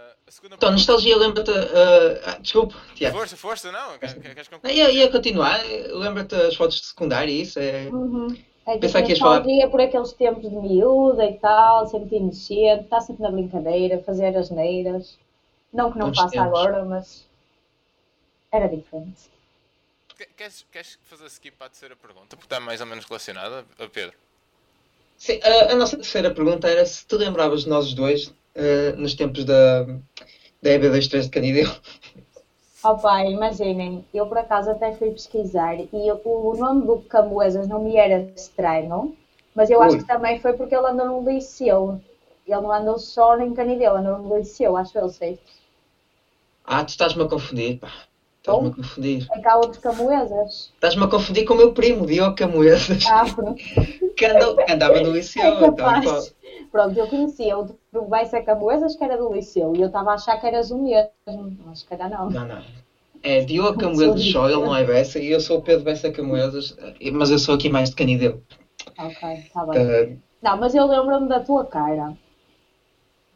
Então, 0.45 0.71
nostalgia, 0.73 1.17
lembra-te. 1.17 1.50
ah, 1.50 2.21
ah, 2.33 2.38
desculpa, 2.41 2.75
Tiago. 2.95 3.19
Força, 3.19 3.37
força, 3.37 3.73
não. 3.73 3.99
Queres, 3.99 4.14
queres 4.14 4.49
que 4.49 4.55
Não, 4.62 4.71
Ia, 4.71 4.91
ia 4.91 5.11
continuar, 5.11 5.61
lembra-te 5.64 6.35
as 6.35 6.55
fotos 6.57 6.81
de 6.81 6.87
secundário, 6.87 7.33
isso 7.33 7.59
é. 7.59 7.88
Uhum. 7.88 8.29
É 8.64 8.73
tipo 8.73 8.81
Pensava 8.81 9.05
que 9.05 9.11
ias 9.12 9.19
falar- 9.19 9.37
nostalgia 9.41 9.69
por 9.71 9.81
aqueles 9.81 10.12
tempos 10.12 10.49
de 10.49 10.57
miúda 10.57 11.25
e 11.26 11.35
tal, 11.38 11.87
sempre 11.88 12.17
inocente, 12.17 12.85
está 12.85 13.00
sempre 13.00 13.23
na 13.23 13.31
brincadeira, 13.31 14.02
fazer 14.05 14.37
as 14.37 14.50
neiras. 14.50 15.19
Não 15.73 15.91
que 15.93 15.99
não 15.99 16.07
Bons 16.07 16.17
faça 16.19 16.41
agora, 16.41 16.85
mas 16.85 17.26
era 18.52 18.69
diferente. 18.69 19.31
Que- 20.17 20.26
Queres, 20.37 20.64
queres 20.71 20.99
fazer 21.05 21.26
skip 21.26 21.57
para 21.57 21.67
a 21.67 21.71
terceira 21.71 21.97
pergunta? 21.97 22.29
Porque 22.37 22.45
está 22.47 22.61
mais 22.61 22.81
ou 22.81 22.87
menos 22.87 23.05
relacionada, 23.05 23.64
a 23.79 23.88
Pedro. 23.88 24.14
Sim, 25.19 25.41
a, 25.43 25.73
a 25.73 25.75
nossa 25.75 25.97
terceira 25.97 26.31
pergunta 26.33 26.69
era 26.69 26.87
se 26.87 27.05
te 27.07 27.17
lembravas 27.17 27.62
de 27.64 27.69
nós 27.69 27.93
dois 27.93 28.33
ah, 28.56 28.92
nos 28.97 29.14
tempos 29.14 29.44
da, 29.44 29.82
da 30.62 30.71
EB23 30.71 31.25
de 31.25 31.30
Canideu. 31.30 31.66
Opa, 32.85 33.23
imaginem, 33.25 34.04
eu 34.12 34.26
por 34.26 34.37
acaso 34.37 34.71
até 34.71 34.92
fui 34.92 35.11
pesquisar 35.11 35.78
e 35.78 36.06
eu- 36.06 36.21
o 36.25 36.54
nome 36.54 36.85
do 36.85 36.99
Camões 36.99 37.54
não 37.66 37.78
me 37.80 37.97
era 37.97 38.18
estranho, 38.37 39.14
mas 39.54 39.71
eu 39.71 39.80
acho 39.80 39.97
Ui. 39.97 39.99
que 39.99 40.04
também 40.06 40.37
foi 40.37 40.52
porque 40.52 40.75
ele 40.75 40.87
andou 40.87 41.06
no 41.06 41.28
liceu. 41.28 41.99
Ele 42.47 42.61
não 42.61 42.73
andou 42.73 42.99
só 42.99 43.37
em 43.40 43.52
Canidelo, 43.54 43.97
andou 43.97 44.18
no 44.18 44.37
liceu, 44.37 44.76
acho 44.76 44.99
eu, 44.99 45.09
sei. 45.09 45.38
Ah, 46.64 46.82
tu 46.85 46.90
estás-me 46.90 47.23
a 47.23 47.26
confundir, 47.26 47.78
pá. 47.78 47.90
Estás-me 48.42 48.66
a 48.66 48.70
confundir. 48.72 49.26
É 49.30 49.38
que 49.38 49.49
há 49.49 49.56
outros 49.56 49.78
Camoesas. 49.78 50.72
Estás-me 50.75 51.04
a 51.04 51.06
confundir 51.06 51.44
com 51.44 51.54
o 51.54 51.56
meu 51.56 51.72
primo, 51.72 52.04
Diogo 52.04 52.34
Camoesas, 52.34 53.04
Ah, 53.08 53.25
pronto. 53.32 53.54
que, 54.16 54.25
andou- 54.26 54.56
que 54.56 54.72
andava 54.72 55.00
no 55.00 55.12
liceu. 55.12 55.42
É 55.44 55.66
então. 55.66 56.25
Pronto, 56.72 56.99
eu 56.99 57.06
conhecia 57.06 57.56
o 57.56 57.68
do 57.92 58.02
Bessa 58.02 58.40
Camoesas, 58.40 58.96
que 58.96 59.04
era 59.04 59.16
do 59.16 59.32
liceu, 59.32 59.75
e 59.76 59.80
eu 59.80 59.87
estava 59.87 60.11
a 60.11 60.14
achar 60.14 60.37
que 60.40 60.46
eras 60.46 60.72
o 60.72 60.76
mesmo, 60.76 61.56
mas 61.64 61.78
se 61.80 61.84
calhar 61.84 62.11
não. 62.11 62.28
Não, 62.30 62.44
não. 62.44 62.62
É 63.22 63.40
Diogo 63.40 63.78
Camoesas 63.78 64.25
só, 64.32 64.49
ele 64.49 64.61
não 64.61 64.75
é 64.75 64.82
Bessa, 64.82 65.20
e 65.20 65.30
eu 65.30 65.38
sou 65.38 65.58
o 65.58 65.62
Pedro 65.62 65.84
Bessa 65.84 66.11
Camoesas, 66.11 66.75
mas 67.12 67.30
eu 67.30 67.38
sou 67.38 67.54
aqui 67.54 67.68
mais 67.68 67.90
de 67.90 67.94
Canideu. 67.94 68.42
Ok, 68.99 69.34
está 69.34 69.64
bem. 69.64 70.14
Uh, 70.14 70.18
Não, 70.42 70.56
mas 70.56 70.75
eu 70.75 70.84
lembro-me 70.84 71.28
da 71.28 71.38
tua 71.38 71.64
cara. 71.64 72.12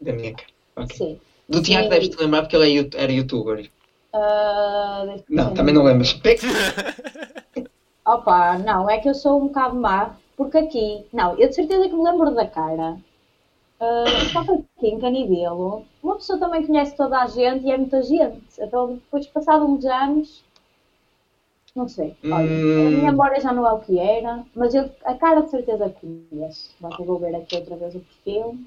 da 0.00 0.12
minha 0.12 0.32
cara. 0.32 0.48
Ok. 0.75 0.96
Sim. 0.96 1.18
Do 1.48 1.60
Tiago 1.60 1.88
deves-te 1.88 2.18
lembrar 2.20 2.42
porque 2.42 2.56
ele 2.56 2.80
é 2.80 3.02
era 3.02 3.12
youtuber. 3.12 3.70
Ah, 4.18 5.04
Não, 5.28 5.52
também 5.54 5.75
não 5.75 5.82
lembras. 5.85 6.18
Opa, 8.06 8.56
não, 8.58 8.88
é 8.88 8.99
que 8.99 9.08
eu 9.08 9.14
sou 9.14 9.38
um 9.38 9.49
bocado 9.49 9.76
má, 9.76 10.16
porque 10.37 10.56
aqui, 10.58 11.06
não, 11.12 11.38
eu 11.38 11.49
de 11.49 11.54
certeza 11.54 11.87
que 11.88 11.94
me 11.94 12.02
lembro 12.04 12.35
da 12.35 12.46
cara. 12.46 12.99
Ah, 13.80 14.04
só 14.32 14.44
que 14.44 14.52
aqui 14.52 14.88
em 14.88 15.00
Canidelo, 15.00 15.85
uma 16.02 16.16
pessoa 16.16 16.38
também 16.38 16.66
conhece 16.66 16.96
toda 16.96 17.18
a 17.23 17.26
gente 17.28 17.66
e 17.66 17.73
é 17.73 17.78
muita 17.78 18.02
gente. 18.02 18.44
Então, 18.61 18.94
depois, 18.94 19.26
passado 19.28 19.66
uns 19.66 19.85
anos, 19.87 20.44
não 21.76 21.88
sei. 21.88 22.16
Olha, 22.30 22.49
Hum. 22.49 22.87
a 22.87 22.90
minha 22.90 23.11
memória 23.12 23.40
já 23.40 23.52
não 23.52 23.66
é 23.66 23.73
o 23.73 23.80
que 23.80 23.99
era, 23.99 24.44
mas 24.54 24.75
eu, 24.75 24.90
a 25.04 25.14
cara 25.14 25.42
de 25.42 25.50
certeza 25.50 25.90
conheço. 26.00 26.75
Mas 26.80 26.99
eu 26.99 27.04
vou 27.04 27.18
ver 27.18 27.35
aqui 27.37 27.54
outra 27.56 27.76
vez 27.76 27.94
o 27.94 28.00
perfil. 28.00 28.58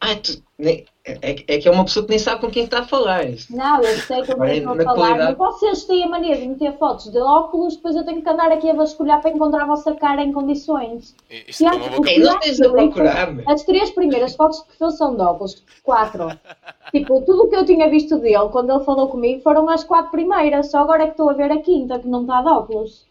Ah, 0.00 0.14
tu, 0.14 0.40
nem- 0.56 0.86
é, 1.04 1.30
é 1.48 1.58
que 1.58 1.66
é 1.68 1.70
uma 1.70 1.84
pessoa 1.84 2.04
que 2.04 2.10
nem 2.10 2.18
sabe 2.20 2.40
com 2.40 2.50
quem 2.50 2.64
está 2.64 2.80
a 2.80 2.86
falar. 2.86 3.24
Não, 3.50 3.82
eu 3.82 3.98
sei 3.98 4.22
que 4.22 4.30
eu 4.30 4.34
Agora, 4.34 4.50
mesmo 4.50 4.70
a 4.70 4.76
falar, 4.76 4.94
qualidade- 4.94 5.36
mas 5.38 5.54
vocês 5.54 5.84
têm 5.86 6.04
a 6.04 6.08
mania 6.08 6.36
de 6.36 6.46
meter 6.46 6.78
fotos 6.78 7.10
de 7.10 7.18
óculos, 7.18 7.76
depois 7.76 7.96
eu 7.96 8.04
tenho 8.04 8.22
que 8.22 8.28
andar 8.28 8.52
aqui 8.52 8.70
a 8.70 8.74
vasculhar 8.74 9.20
para 9.20 9.30
encontrar 9.30 9.62
a 9.62 9.66
vossa 9.66 9.94
cara 9.96 10.22
em 10.22 10.32
condições. 10.32 11.16
Isto 11.48 11.64
é 11.66 11.72
uma 11.72 11.88
não 11.90 12.00
tens 12.38 12.60
a 12.60 12.70
procurar. 12.70 13.28
As 13.48 13.64
três 13.64 13.90
primeiras 13.90 14.36
fotos 14.36 14.58
de 14.60 14.66
perfil 14.66 14.90
são 14.92 15.16
de 15.16 15.22
óculos, 15.22 15.64
quatro. 15.82 16.28
tipo, 16.92 17.20
tudo 17.22 17.44
o 17.44 17.48
que 17.48 17.56
eu 17.56 17.64
tinha 17.64 17.88
visto 17.90 18.18
dele 18.18 18.48
quando 18.52 18.70
ele 18.72 18.84
falou 18.84 19.08
comigo 19.08 19.42
foram 19.42 19.68
as 19.68 19.82
quatro 19.82 20.12
primeiras, 20.12 20.70
só 20.70 20.78
agora 20.78 21.02
é 21.02 21.06
que 21.06 21.12
estou 21.12 21.30
a 21.30 21.32
ver 21.34 21.50
a 21.50 21.60
quinta 21.60 21.98
que 21.98 22.06
não 22.06 22.20
está 22.22 22.40
de 22.42 22.48
óculos. 22.48 23.04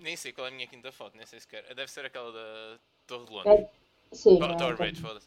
Nem 0.00 0.16
sei 0.16 0.32
qual 0.32 0.46
é 0.46 0.50
a 0.50 0.52
minha 0.52 0.66
quinta 0.68 0.92
foto, 0.92 1.16
nem 1.16 1.26
sei 1.26 1.40
sequer. 1.40 1.64
Deve 1.74 1.90
ser 1.90 2.04
aquela 2.06 2.30
da 2.30 2.76
Torre 3.06 3.24
de 3.26 3.30
É, 3.32 3.34
Londres. 3.50 3.66
sim, 4.12 4.38
não, 4.38 4.56
Tower 4.56 4.74
é- 4.74 4.76
Bridge, 4.76 5.00
foda-se. 5.02 5.26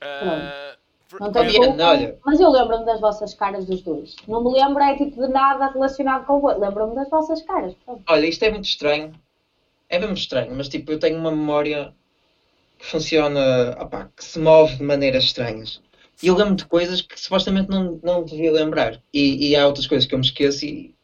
Ah, 0.00 0.76
por- 1.08 1.20
não 1.20 1.28
eu- 1.28 1.32
Fabiana, 1.32 1.96
culpa, 1.98 2.18
mas 2.24 2.40
eu 2.40 2.50
lembro-me 2.50 2.84
das 2.84 3.00
vossas 3.00 3.32
caras 3.34 3.64
dos 3.64 3.80
dois. 3.82 4.14
Não 4.26 4.42
me 4.42 4.52
lembro 4.52 4.82
é 4.82 4.94
tipo 4.96 5.20
de 5.20 5.28
nada 5.28 5.68
relacionado 5.68 6.26
com 6.26 6.34
o 6.34 6.42
outro, 6.42 6.60
lembro-me 6.60 6.94
das 6.94 7.08
vossas 7.08 7.40
caras. 7.42 7.72
pronto. 7.84 8.02
Olha, 8.08 8.26
isto 8.26 8.42
é 8.44 8.50
muito 8.50 8.64
estranho. 8.64 9.12
É 9.88 9.98
mesmo 9.98 10.14
estranho, 10.14 10.52
mas 10.54 10.68
tipo, 10.68 10.92
eu 10.92 10.98
tenho 10.98 11.18
uma 11.18 11.30
memória 11.30 11.92
que 12.78 12.86
funciona, 12.86 13.74
opá, 13.80 14.08
que 14.16 14.24
se 14.24 14.38
move 14.38 14.76
de 14.76 14.82
maneiras 14.82 15.24
estranhas. 15.24 15.80
E 16.22 16.28
eu 16.28 16.34
lembro 16.36 16.56
de 16.56 16.64
coisas 16.66 17.00
que 17.00 17.18
supostamente 17.20 17.68
não, 17.70 17.98
não 18.02 18.24
devia 18.24 18.52
lembrar. 18.52 19.00
E, 19.12 19.50
e 19.50 19.56
há 19.56 19.66
outras 19.66 19.86
coisas 19.86 20.06
que 20.06 20.14
eu 20.14 20.18
me 20.18 20.24
esqueço 20.24 20.64
e 20.64 20.94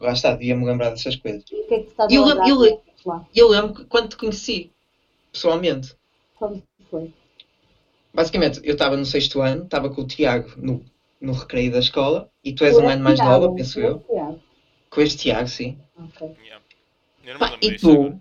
lá 0.00 0.12
está, 0.12 0.32
devia-me 0.32 0.64
lembrar 0.64 0.90
dessas 0.90 1.16
coisas. 1.16 1.42
O 1.44 1.66
que 1.68 1.74
é 1.74 1.78
que 1.80 1.86
estás 1.88 2.12
Eu 2.12 2.22
a 2.22 2.26
lembrar? 2.26 2.48
eu- 2.48 2.80
Lá, 3.04 3.24
E 3.34 3.38
eu 3.38 3.48
lembro 3.48 3.86
quando 3.86 4.08
te 4.08 4.16
conheci, 4.16 4.70
pessoalmente, 5.32 5.94
quando 6.38 6.62
foi? 6.90 7.10
Basicamente, 8.16 8.60
eu 8.64 8.72
estava 8.72 8.96
no 8.96 9.04
sexto 9.04 9.40
ano, 9.40 9.62
estava 9.64 9.90
com 9.90 10.00
o 10.00 10.06
Tiago 10.06 10.50
no, 10.56 10.82
no 11.20 11.32
recreio 11.32 11.70
da 11.70 11.78
escola, 11.78 12.28
e 12.42 12.52
tu 12.52 12.64
és 12.64 12.76
um 12.76 12.82
Por 12.82 12.90
ano 12.90 13.02
mais 13.04 13.18
Tiago, 13.18 13.32
nova, 13.32 13.54
penso 13.54 13.78
eu, 13.78 13.98
Tiago. 13.98 14.38
com 14.90 15.00
este 15.00 15.16
Tiago, 15.18 15.48
sim. 15.48 15.78
Ok. 15.96 16.32
Yeah. 16.44 16.64
Eu 17.24 17.34
não 17.34 17.40
me 17.40 17.46
Pá, 17.46 17.50
lembro 17.52 17.66
e 17.66 17.70
disso 17.72 17.90
agora. 17.92 18.10
tu? 18.10 18.20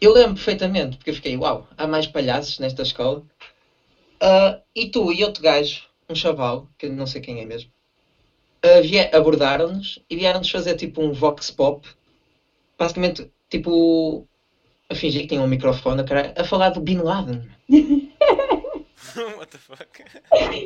Eu 0.00 0.12
lembro 0.12 0.34
perfeitamente, 0.34 0.96
porque 0.96 1.10
eu 1.10 1.14
fiquei, 1.14 1.36
uau, 1.36 1.66
há 1.76 1.86
mais 1.86 2.06
palhaços 2.06 2.58
nesta 2.58 2.82
escola. 2.82 3.24
Ah, 4.20 4.60
e 4.74 4.86
tu 4.86 5.10
e 5.12 5.22
outro 5.24 5.42
gajo, 5.42 5.82
um 6.08 6.14
chaval, 6.14 6.68
que 6.76 6.86
eu 6.86 6.90
não 6.90 7.06
sei 7.06 7.20
quem 7.20 7.40
é 7.40 7.44
mesmo, 7.44 7.70
vie- 8.82 9.08
abordaram-nos 9.12 9.98
e 10.08 10.16
vieram-nos 10.16 10.50
fazer 10.50 10.74
tipo 10.74 11.02
um 11.02 11.12
vox 11.12 11.50
pop, 11.50 11.88
basicamente, 12.78 13.26
tipo, 13.48 14.24
a 14.88 14.94
fingir 14.94 15.22
que 15.22 15.28
tinha 15.28 15.40
um 15.40 15.46
microfone, 15.46 16.04
cara, 16.04 16.32
a 16.36 16.44
falar 16.44 16.70
do 16.70 16.80
Bin 16.80 16.98
Laden. 16.98 17.40
What 19.38 19.50
the 19.50 19.58
fuck? 19.58 20.04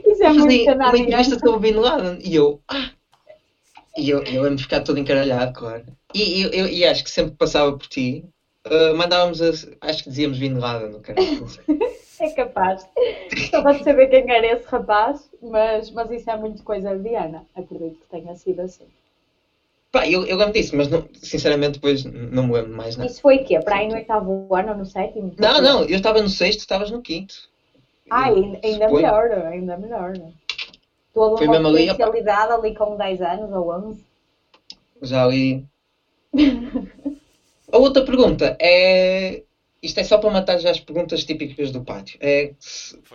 Isso 0.06 0.22
é 0.22 0.26
a 0.26 0.32
muito 0.32 0.64
fazer 0.64 0.74
uma 0.74 0.98
entrevista 0.98 1.38
sobre 1.38 1.50
o 1.50 1.58
Bin 1.58 1.72
Laden. 1.80 2.18
E 2.22 2.34
eu, 2.34 2.60
ah! 2.68 2.90
E 3.96 4.10
eu, 4.10 4.22
eu 4.24 4.42
lembro 4.42 4.56
de 4.56 4.62
ficar 4.62 4.80
todo 4.80 4.98
encaralhado, 4.98 5.52
claro. 5.52 5.84
E, 6.14 6.42
eu, 6.42 6.50
eu- 6.50 6.68
e 6.68 6.84
acho 6.84 7.02
que 7.02 7.10
sempre 7.10 7.32
que 7.32 7.38
passava 7.38 7.72
por 7.76 7.86
ti, 7.86 8.24
ah, 8.64 8.92
mandávamos, 8.94 9.40
a- 9.40 9.52
acho 9.80 10.02
que 10.02 10.10
dizíamos 10.10 10.38
Bin 10.38 10.54
Laden, 10.54 10.90
não 11.40 11.48
sei. 11.48 11.64
É 12.18 12.30
capaz. 12.30 12.82
Só 13.50 13.60
para 13.60 13.82
saber 13.82 14.06
quem 14.08 14.30
era 14.32 14.46
esse 14.46 14.66
rapaz, 14.68 15.30
mas, 15.42 15.90
mas 15.90 16.10
isso 16.10 16.30
é 16.30 16.34
muito 16.36 16.62
coisa 16.62 16.96
de 16.96 17.14
Ana. 17.14 17.44
Acredito 17.54 17.98
que 18.00 18.06
tenha 18.08 18.34
sido 18.34 18.60
assim. 18.62 18.86
Pá, 19.92 20.06
eu, 20.08 20.24
eu 20.24 20.36
lembro 20.38 20.54
disso, 20.54 20.74
mas 20.74 20.88
não- 20.88 21.06
sinceramente 21.22 21.72
depois 21.72 22.04
não 22.04 22.44
me 22.46 22.52
lembro 22.54 22.72
mais 22.74 22.96
nada. 22.96 23.10
Isso 23.10 23.20
foi 23.20 23.36
o 23.36 23.44
quê? 23.44 23.60
Para 23.60 23.76
aí 23.76 23.86
no 23.86 23.94
oitavo 23.96 24.48
ano 24.54 24.70
ou 24.72 24.78
no 24.78 24.86
sétimo? 24.86 25.34
Não, 25.38 25.60
não, 25.60 25.84
eu 25.84 25.96
estava 25.98 26.22
no 26.22 26.28
sexto, 26.30 26.60
estavas 26.60 26.90
no 26.90 27.02
quinto. 27.02 27.34
Ah, 28.10 28.30
Eu 28.30 28.58
ainda, 28.62 28.88
melhor, 28.88 29.30
ainda 29.32 29.76
melhor. 29.76 30.14
Toda 31.12 31.36
Foi 31.38 31.46
uma 31.46 31.58
mesmo 31.58 31.68
ali, 31.68 32.74
com 32.74 32.96
10 32.96 33.20
anos 33.20 33.52
ou 33.52 33.70
11. 33.70 34.04
Já 35.02 35.24
ali. 35.24 35.64
A 37.72 37.78
outra 37.78 38.04
pergunta 38.04 38.56
é. 38.60 39.42
Isto 39.82 40.00
é 40.00 40.02
só 40.02 40.16
para 40.18 40.30
matar 40.30 40.58
já 40.58 40.70
as 40.70 40.80
perguntas 40.80 41.24
típicas 41.24 41.70
do 41.70 41.80
pátio. 41.80 42.16
É 42.20 42.50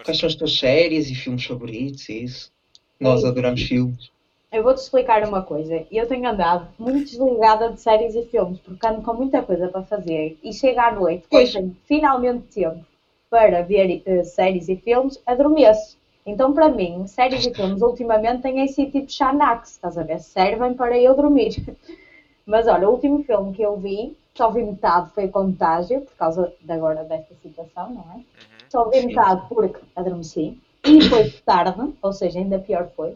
quais 0.03 0.17
são 0.17 0.27
as 0.27 0.35
tuas 0.35 0.57
séries 0.57 1.09
e 1.09 1.15
filmes 1.15 1.43
favoritos 1.43 2.07
e 2.09 2.23
isso? 2.23 2.51
Nós 2.99 3.21
Sim. 3.21 3.27
adoramos 3.27 3.61
filmes. 3.63 4.09
Eu 4.51 4.63
vou-te 4.63 4.77
explicar 4.77 5.23
uma 5.23 5.41
coisa. 5.41 5.83
Eu 5.89 6.05
tenho 6.05 6.27
andado 6.29 6.67
muito 6.77 7.09
desligada 7.09 7.69
de 7.71 7.79
séries 7.79 8.13
e 8.13 8.21
filmes, 8.23 8.59
porque 8.59 8.85
ando 8.85 9.01
com 9.01 9.13
muita 9.13 9.41
coisa 9.41 9.69
para 9.69 9.81
fazer. 9.81 10.37
E 10.43 10.53
chega 10.53 10.83
à 10.87 10.91
noite, 10.91 11.23
quando 11.29 11.43
Pois. 11.43 11.53
tenho 11.53 11.75
finalmente 11.87 12.45
tempo 12.53 12.85
para 13.31 13.63
ver 13.63 14.03
eh, 14.05 14.23
séries 14.25 14.69
e 14.69 14.75
filmes, 14.75 15.17
adormeço. 15.25 15.97
Então, 16.25 16.53
para 16.53 16.69
mim, 16.69 17.07
séries 17.07 17.45
e 17.47 17.51
filmes 17.51 17.81
ultimamente 17.81 18.43
têm 18.43 18.67
sido 18.67 18.91
tipo 18.91 19.11
Xanax, 19.11 19.71
estás 19.71 19.97
a 19.97 20.03
ver? 20.03 20.19
Servem 20.19 20.75
para 20.75 20.99
eu 20.99 21.15
dormir. 21.15 21.55
Mas 22.45 22.67
olha, 22.67 22.87
o 22.89 22.91
último 22.91 23.19
filme 23.23 23.53
que 23.53 23.63
eu 23.63 23.77
vi, 23.77 24.13
só 24.35 24.49
vi 24.49 24.63
metade, 24.63 25.09
foi 25.15 25.29
Contágio, 25.29 26.01
por 26.01 26.15
causa 26.17 26.51
de 26.61 26.73
agora 26.73 27.05
desta 27.05 27.33
situação, 27.41 27.89
não 27.89 28.01
é? 28.15 28.21
Só 28.69 28.85
vi 28.89 28.99
Sim. 28.99 29.07
metade 29.07 29.41
porque 29.49 29.79
adormeci. 29.95 30.57
E 30.83 31.01
foi 31.09 31.29
tarde, 31.45 31.93
ou 32.01 32.11
seja, 32.11 32.39
ainda 32.39 32.59
pior 32.59 32.87
foi. 32.95 33.15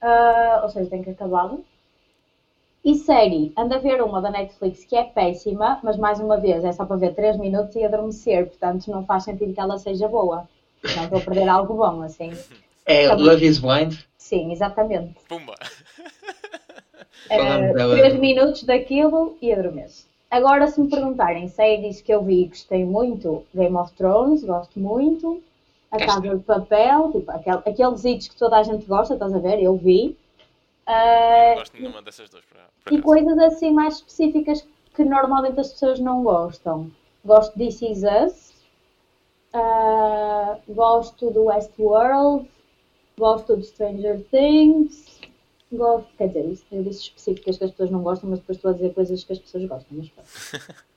Ah, 0.00 0.60
ou 0.62 0.68
seja, 0.68 0.90
tem 0.90 1.02
que 1.02 1.10
acabar. 1.10 1.56
E 2.88 2.94
série, 2.94 3.52
anda 3.54 3.76
a 3.76 3.78
ver 3.78 4.00
uma 4.00 4.18
da 4.18 4.30
Netflix 4.30 4.82
que 4.82 4.96
é 4.96 5.04
péssima, 5.04 5.78
mas 5.82 5.98
mais 5.98 6.20
uma 6.20 6.38
vez 6.38 6.64
é 6.64 6.72
só 6.72 6.86
para 6.86 6.96
ver 6.96 7.14
3 7.14 7.36
minutos 7.36 7.76
e 7.76 7.84
adormecer, 7.84 8.46
portanto 8.46 8.90
não 8.90 9.04
faz 9.04 9.24
sentido 9.24 9.52
que 9.52 9.60
ela 9.60 9.76
seja 9.76 10.08
boa. 10.08 10.48
Não 10.96 11.04
estou 11.04 11.18
a 11.18 11.20
perder 11.20 11.50
algo 11.50 11.74
bom, 11.74 12.00
assim. 12.00 12.32
É 12.86 13.14
bom. 13.14 13.22
Love 13.22 13.46
is 13.46 13.58
Blind. 13.58 13.94
Sim, 14.16 14.52
exatamente. 14.52 15.16
Pumba! 15.28 15.54
Falamos 17.28 17.74
dela. 17.74 17.94
3 17.98 18.18
minutos 18.20 18.62
daquilo 18.62 19.36
e 19.42 19.52
adormeço. 19.52 20.06
Agora, 20.30 20.66
se 20.66 20.80
me 20.80 20.88
perguntarem 20.88 21.46
séries 21.46 22.00
que 22.00 22.10
eu 22.10 22.22
vi 22.22 22.44
e 22.44 22.48
gostei 22.48 22.86
muito, 22.86 23.44
Game 23.54 23.76
of 23.76 23.92
Thrones, 23.96 24.42
gosto 24.42 24.80
muito. 24.80 25.42
A. 25.90 25.98
Casa 25.98 26.22
de 26.22 26.42
Papel, 26.42 27.12
tipo, 27.12 27.30
aquel, 27.32 27.62
aqueles 27.66 28.02
hits 28.06 28.28
que 28.28 28.36
toda 28.36 28.56
a 28.56 28.62
gente 28.62 28.86
gosta, 28.86 29.12
estás 29.12 29.34
a 29.34 29.38
ver? 29.38 29.62
Eu 29.62 29.76
vi. 29.76 30.16
Não 30.88 31.54
gosto 31.56 31.72
de 31.76 31.82
nenhuma 31.82 32.02
dessas 32.02 32.30
duas, 32.30 32.44
por 32.44 32.56
por 32.84 32.92
e 32.92 33.02
coisas 33.02 33.38
assim 33.38 33.72
mais 33.72 33.96
específicas 33.96 34.66
que 34.94 35.04
normalmente 35.04 35.60
as 35.60 35.72
pessoas 35.72 36.00
não 36.00 36.22
gostam. 36.22 36.90
Gosto 37.24 37.56
de 37.58 37.66
This 37.66 37.82
Is 37.82 38.02
Us, 38.02 38.54
ah, 39.52 40.58
gosto 40.68 41.30
do 41.30 41.44
Westworld, 41.44 42.48
gosto 43.18 43.56
de 43.56 43.64
Stranger 43.66 44.24
Things, 44.30 45.20
gosto, 45.72 46.08
quer 46.16 46.28
dizer, 46.28 46.44
isso- 46.46 46.64
eu 46.72 46.82
disse 46.82 47.00
específicas 47.02 47.58
que 47.58 47.64
as 47.64 47.70
pessoas 47.72 47.90
não 47.90 48.02
gostam, 48.02 48.30
mas 48.30 48.38
depois 48.40 48.56
estou 48.58 48.70
a 48.70 48.74
dizer 48.74 48.94
coisas 48.94 49.24
que 49.24 49.32
as 49.32 49.38
pessoas 49.38 49.64
gostam, 49.66 49.98
mas 49.98 50.08
pronto. 50.08 50.28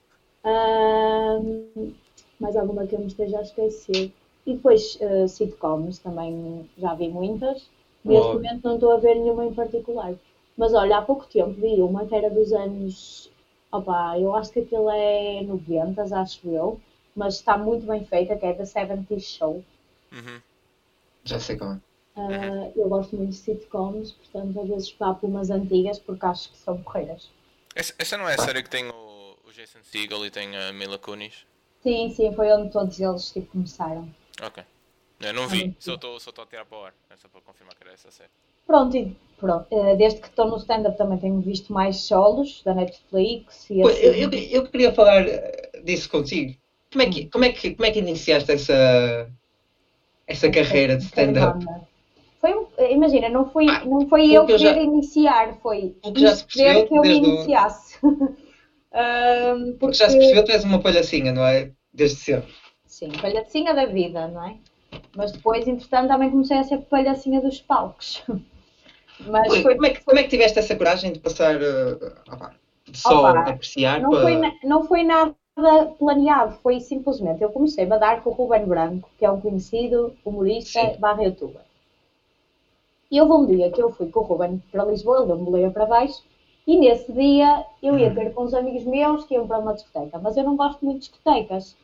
Ahm, 0.44 1.94
mais 2.40 2.56
alguma 2.56 2.88
que 2.88 2.96
eu 2.96 3.00
me 3.00 3.08
esteja 3.08 3.40
a 3.40 3.42
esquecer. 3.44 4.12
E 4.46 4.54
depois 4.54 4.98
ah, 5.02 5.28
sitcoms, 5.28 6.00
também 6.00 6.68
já 6.78 6.94
vi 6.96 7.10
muitas. 7.10 7.70
Neste 8.03 8.27
Logo. 8.27 8.34
momento 8.34 8.63
não 8.63 8.75
estou 8.75 8.91
a 8.91 8.98
ver 8.98 9.15
nenhuma 9.15 9.46
em 9.46 9.53
particular. 9.53 10.13
Mas 10.58 10.74
olha, 10.74 10.98
há 10.98 11.01
pouco 11.01 11.25
tempo 11.25 11.51
vi 11.51 11.81
uma 11.81 12.05
que 12.05 12.15
era 12.15 12.29
dos 12.29 12.51
anos. 12.51 13.29
Opá, 13.72 14.20
eu 14.20 14.36
acho 14.36 14.51
que 14.51 14.60
aquilo 14.60 14.89
é 14.89 15.41
90, 15.43 16.01
acho 16.01 16.48
eu. 16.48 16.79
Mas 17.15 17.36
está 17.36 17.58
muito 17.58 17.86
bem 17.86 18.05
feita, 18.05 18.36
que 18.36 18.46
é 18.46 18.53
The 18.53 18.65
70 18.65 19.20
Show. 19.20 19.63
Uhum. 20.12 20.41
Já 21.24 21.39
sei 21.39 21.58
qual 21.58 21.74
é. 21.74 21.79
Ah, 22.15 22.72
eu 22.75 22.89
gosto 22.89 23.15
muito 23.15 23.29
de 23.29 23.38
sitcoms, 23.38 24.12
portanto 24.12 24.60
às 24.60 24.67
vezes 24.67 24.91
papo 24.91 25.27
umas 25.27 25.50
antigas 25.50 25.98
porque 25.98 26.25
acho 26.25 26.51
que 26.51 26.58
são 26.58 26.81
porreiras. 26.81 27.29
Essa, 27.74 27.93
essa 27.98 28.17
não 28.17 28.27
é 28.27 28.34
a 28.34 28.38
série 28.38 28.62
que 28.63 28.70
tem 28.70 28.89
o, 28.89 29.38
o 29.48 29.51
Jason 29.53 29.79
Segel 29.81 30.25
e 30.25 30.29
tem 30.29 30.55
a 30.58 30.74
Mila 30.74 30.98
Kunis? 30.98 31.46
Sim, 31.81 32.13
sim, 32.13 32.34
foi 32.34 32.51
onde 32.51 32.70
todos 32.72 33.00
eles 33.00 33.31
tipo, 33.31 33.48
começaram. 33.48 34.08
Ok. 34.41 34.63
Eu 35.24 35.34
não 35.34 35.48
vi, 35.48 35.75
só 35.80 35.94
estou 35.96 36.20
só 36.20 36.32
a 36.32 36.46
tirar 36.46 36.66
para 36.66 36.78
o 36.78 36.84
ar. 36.86 36.94
É 37.10 37.16
só 37.18 37.28
para 37.28 37.42
confirmar 37.42 37.75
que 37.75 37.84
era 37.84 37.94
essa 37.94 38.12
série. 38.12 38.30
Pronto, 38.66 38.96
e 38.98 39.16
pronto. 39.38 39.66
Eh, 39.72 39.96
desde 39.96 40.20
que 40.22 40.28
estou 40.28 40.48
no 40.48 40.58
stand-up 40.58 40.98
também 40.98 41.18
tenho 41.18 41.40
visto 41.42 41.72
mais 41.74 41.98
solos 42.01 42.62
da 42.63 42.74
Netflix 42.74 43.70
e 43.70 43.82
assim. 43.82 44.06
Eu, 44.06 44.13
eu, 44.13 44.30
eu 44.32 44.68
queria 44.70 44.94
falar 44.94 45.28
eh, 45.28 45.82
disso 45.84 46.10
contigo. 46.10 46.56
Como 46.92 47.04
é 47.04 47.10
que, 47.10 47.25
como 47.30 47.46
é 47.46 47.51
que, 47.51 47.74
como 47.75 47.86
é 47.86 47.92
que 47.92 48.00
iniciaste 48.00 48.51
essa, 48.51 49.32
essa 50.28 50.50
carreira 50.51 50.98
de 50.98 51.04
stand-up? 51.04 51.66
Foi 52.40 52.54
um- 52.56 52.68
imagina, 52.90 53.30
não 53.30 53.50
foi, 53.51 53.68
Ah, 53.70 53.86
não 53.86 54.08
foi 54.08 54.32
eu 54.32 54.46
que 54.46 54.54
eu 54.54 54.58
querer 54.58 54.75
já- 54.75 54.82
iniciar, 54.82 55.60
foi 55.62 55.96
o 56.04 56.12
que 56.13 56.20
já 56.22 56.34
se 56.36 56.46
perceber 56.46 56.74
percebeu 56.74 56.88
que 56.88 56.98
eu 56.98 57.01
desde 57.04 57.22
o- 57.25 57.30
iniciasse. 57.30 58.00
Ahm, 58.94 59.78
Porque 59.80 59.94
já 59.96 60.10
se 60.10 60.18
percebeu 60.18 60.44
que 60.44 60.51
tu 60.51 60.54
és 60.56 60.63
uma 60.66 60.82
palhacinha, 60.82 61.32
não 61.32 61.46
é? 61.46 61.72
Desde 61.94 62.18
sempre. 62.18 62.51
Sim, 62.86 63.10
palhacinha 63.22 63.74
da 63.74 63.86
vida, 63.86 64.28
não 64.28 64.44
é? 64.46 64.58
Mas 65.15 65.32
depois, 65.32 65.68
entretanto, 65.68 66.08
também 66.10 66.30
comecei 66.32 66.58
a 66.58 66.63
ser 66.63 66.80
palhacinha 66.80 67.41
dos 67.41 67.60
palcos. 67.62 68.24
Mas 69.20 69.51
Ui, 69.51 69.62
foi, 69.62 69.75
como, 69.75 69.86
é 69.86 69.89
que, 69.94 70.03
como 70.03 70.20
é 70.20 70.24
que 70.24 70.30
tiveste 70.30 70.60
essa 70.60 70.75
coragem 70.75 71.12
de 71.13 71.20
passar 71.20 71.62
eh, 71.62 71.94
opá, 72.34 72.56
de 72.88 72.98
só 72.98 73.27
Opa, 73.27 73.39
apreciar 73.51 74.01
não, 74.01 74.10
para. 74.10 74.22
foi, 74.22 74.36
na- 74.38 74.53
não 74.63 74.84
foi 74.88 75.03
nada 75.03 75.36
planeado, 76.00 76.58
foi 76.63 76.80
simplesmente 76.80 77.44
eu 77.44 77.51
comecei 77.51 77.84
a 77.84 77.98
dar 77.98 78.24
com 78.24 78.32
o 78.32 78.34
Ruben 78.34 78.65
Branco, 78.65 79.08
que 79.20 79.25
é 79.25 79.30
um 79.30 79.39
conhecido 79.39 80.15
humorista 80.25 80.80
Sim. 80.80 80.98
barra 80.98 81.22
youtuber. 81.24 81.62
E 83.12 83.22
houve 83.22 83.34
um 83.34 83.46
dia 83.46 83.70
que 83.70 83.80
eu 83.80 83.91
fui 83.91 84.10
com 84.10 84.22
o 84.22 84.24
Ruben 84.24 84.60
para 84.72 84.84
Lisboa, 84.86 85.18
ele 85.18 85.27
deu-me 85.27 85.44
boleia 85.46 85.70
para 85.70 85.86
baixo, 85.86 86.24
e 86.65 86.75
nesse 86.75 87.12
dia 87.12 87.63
eu 87.84 87.96
ia 88.00 88.10
ter 88.13 88.34
com 88.34 88.44
uns 88.44 88.56
amigos 88.56 88.84
meus 88.86 89.24
que 89.25 89.36
iam 89.36 89.46
para 89.46 89.60
uma 89.60 89.74
discoteca, 89.74 90.18
mas 90.18 90.36
eu 90.36 90.44
não 90.44 90.56
gosto 90.56 90.84
muito 90.84 91.01
de 91.01 91.10
discotecas. 91.10 91.75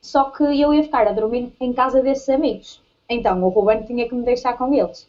Só 0.00 0.30
que 0.30 0.42
eu 0.42 0.72
ia 0.72 0.82
ficar 0.82 1.06
a 1.06 1.12
dormir 1.12 1.52
em 1.60 1.72
casa 1.72 2.00
desses 2.00 2.28
amigos. 2.28 2.80
Então 3.08 3.42
o 3.42 3.48
Ruben 3.48 3.82
tinha 3.82 4.08
que 4.08 4.14
me 4.14 4.24
deixar 4.24 4.56
com 4.56 4.72
eles. 4.72 5.08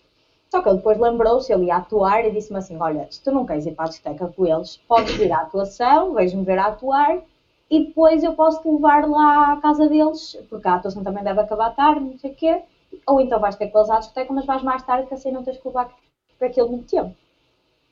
Só 0.50 0.62
que 0.62 0.69
ele 0.69 0.77
depois 0.77 0.98
lembrou-se, 0.98 1.53
ele 1.53 1.65
ia 1.65 1.77
atuar 1.77 2.25
e 2.25 2.31
disse-me 2.31 2.58
assim: 2.58 2.77
Olha, 2.79 3.08
se 3.10 3.22
tu 3.24 3.31
não 3.31 3.46
queres 3.46 3.65
ir 3.65 3.74
para 3.74 3.86
a 3.86 3.89
discoteca 3.89 4.27
com 4.27 4.46
eles, 4.46 4.77
podes 4.88 5.13
vir 5.15 5.31
à 5.31 5.41
atuação, 5.41 6.13
vais-me 6.13 6.43
ver 6.43 6.58
a 6.58 6.67
atuar 6.67 7.22
e 7.69 7.86
depois 7.86 8.24
eu 8.24 8.34
posso 8.34 8.62
te 8.62 8.67
levar 8.67 9.08
lá 9.08 9.53
à 9.53 9.58
casa 9.58 9.88
deles, 9.88 10.36
porque 10.50 10.67
a 10.67 10.74
atuação 10.74 11.03
também 11.03 11.24
deve 11.24 11.39
acabar 11.39 11.69
tarde, 11.75 12.00
não 12.00 12.17
sei 12.17 12.31
o 12.31 12.34
quê. 12.34 12.62
Ou 13.05 13.22
então 13.22 13.39
vais 13.39 13.55
ter 13.55 13.67
com 13.67 13.77
eles 13.77 13.89
à 13.91 14.00
discoteca, 14.00 14.34
mas 14.34 14.46
vais 14.46 14.63
mais 14.63 14.81
tarde, 14.81 15.08
que 15.08 15.13
assim 15.13 15.31
não 15.31 15.43
tens 15.43 15.58
que 15.58 15.67
levar 15.67 15.88
para 16.39 16.48
aquele 16.48 16.67
muito 16.67 16.89
tempo. 16.89 17.13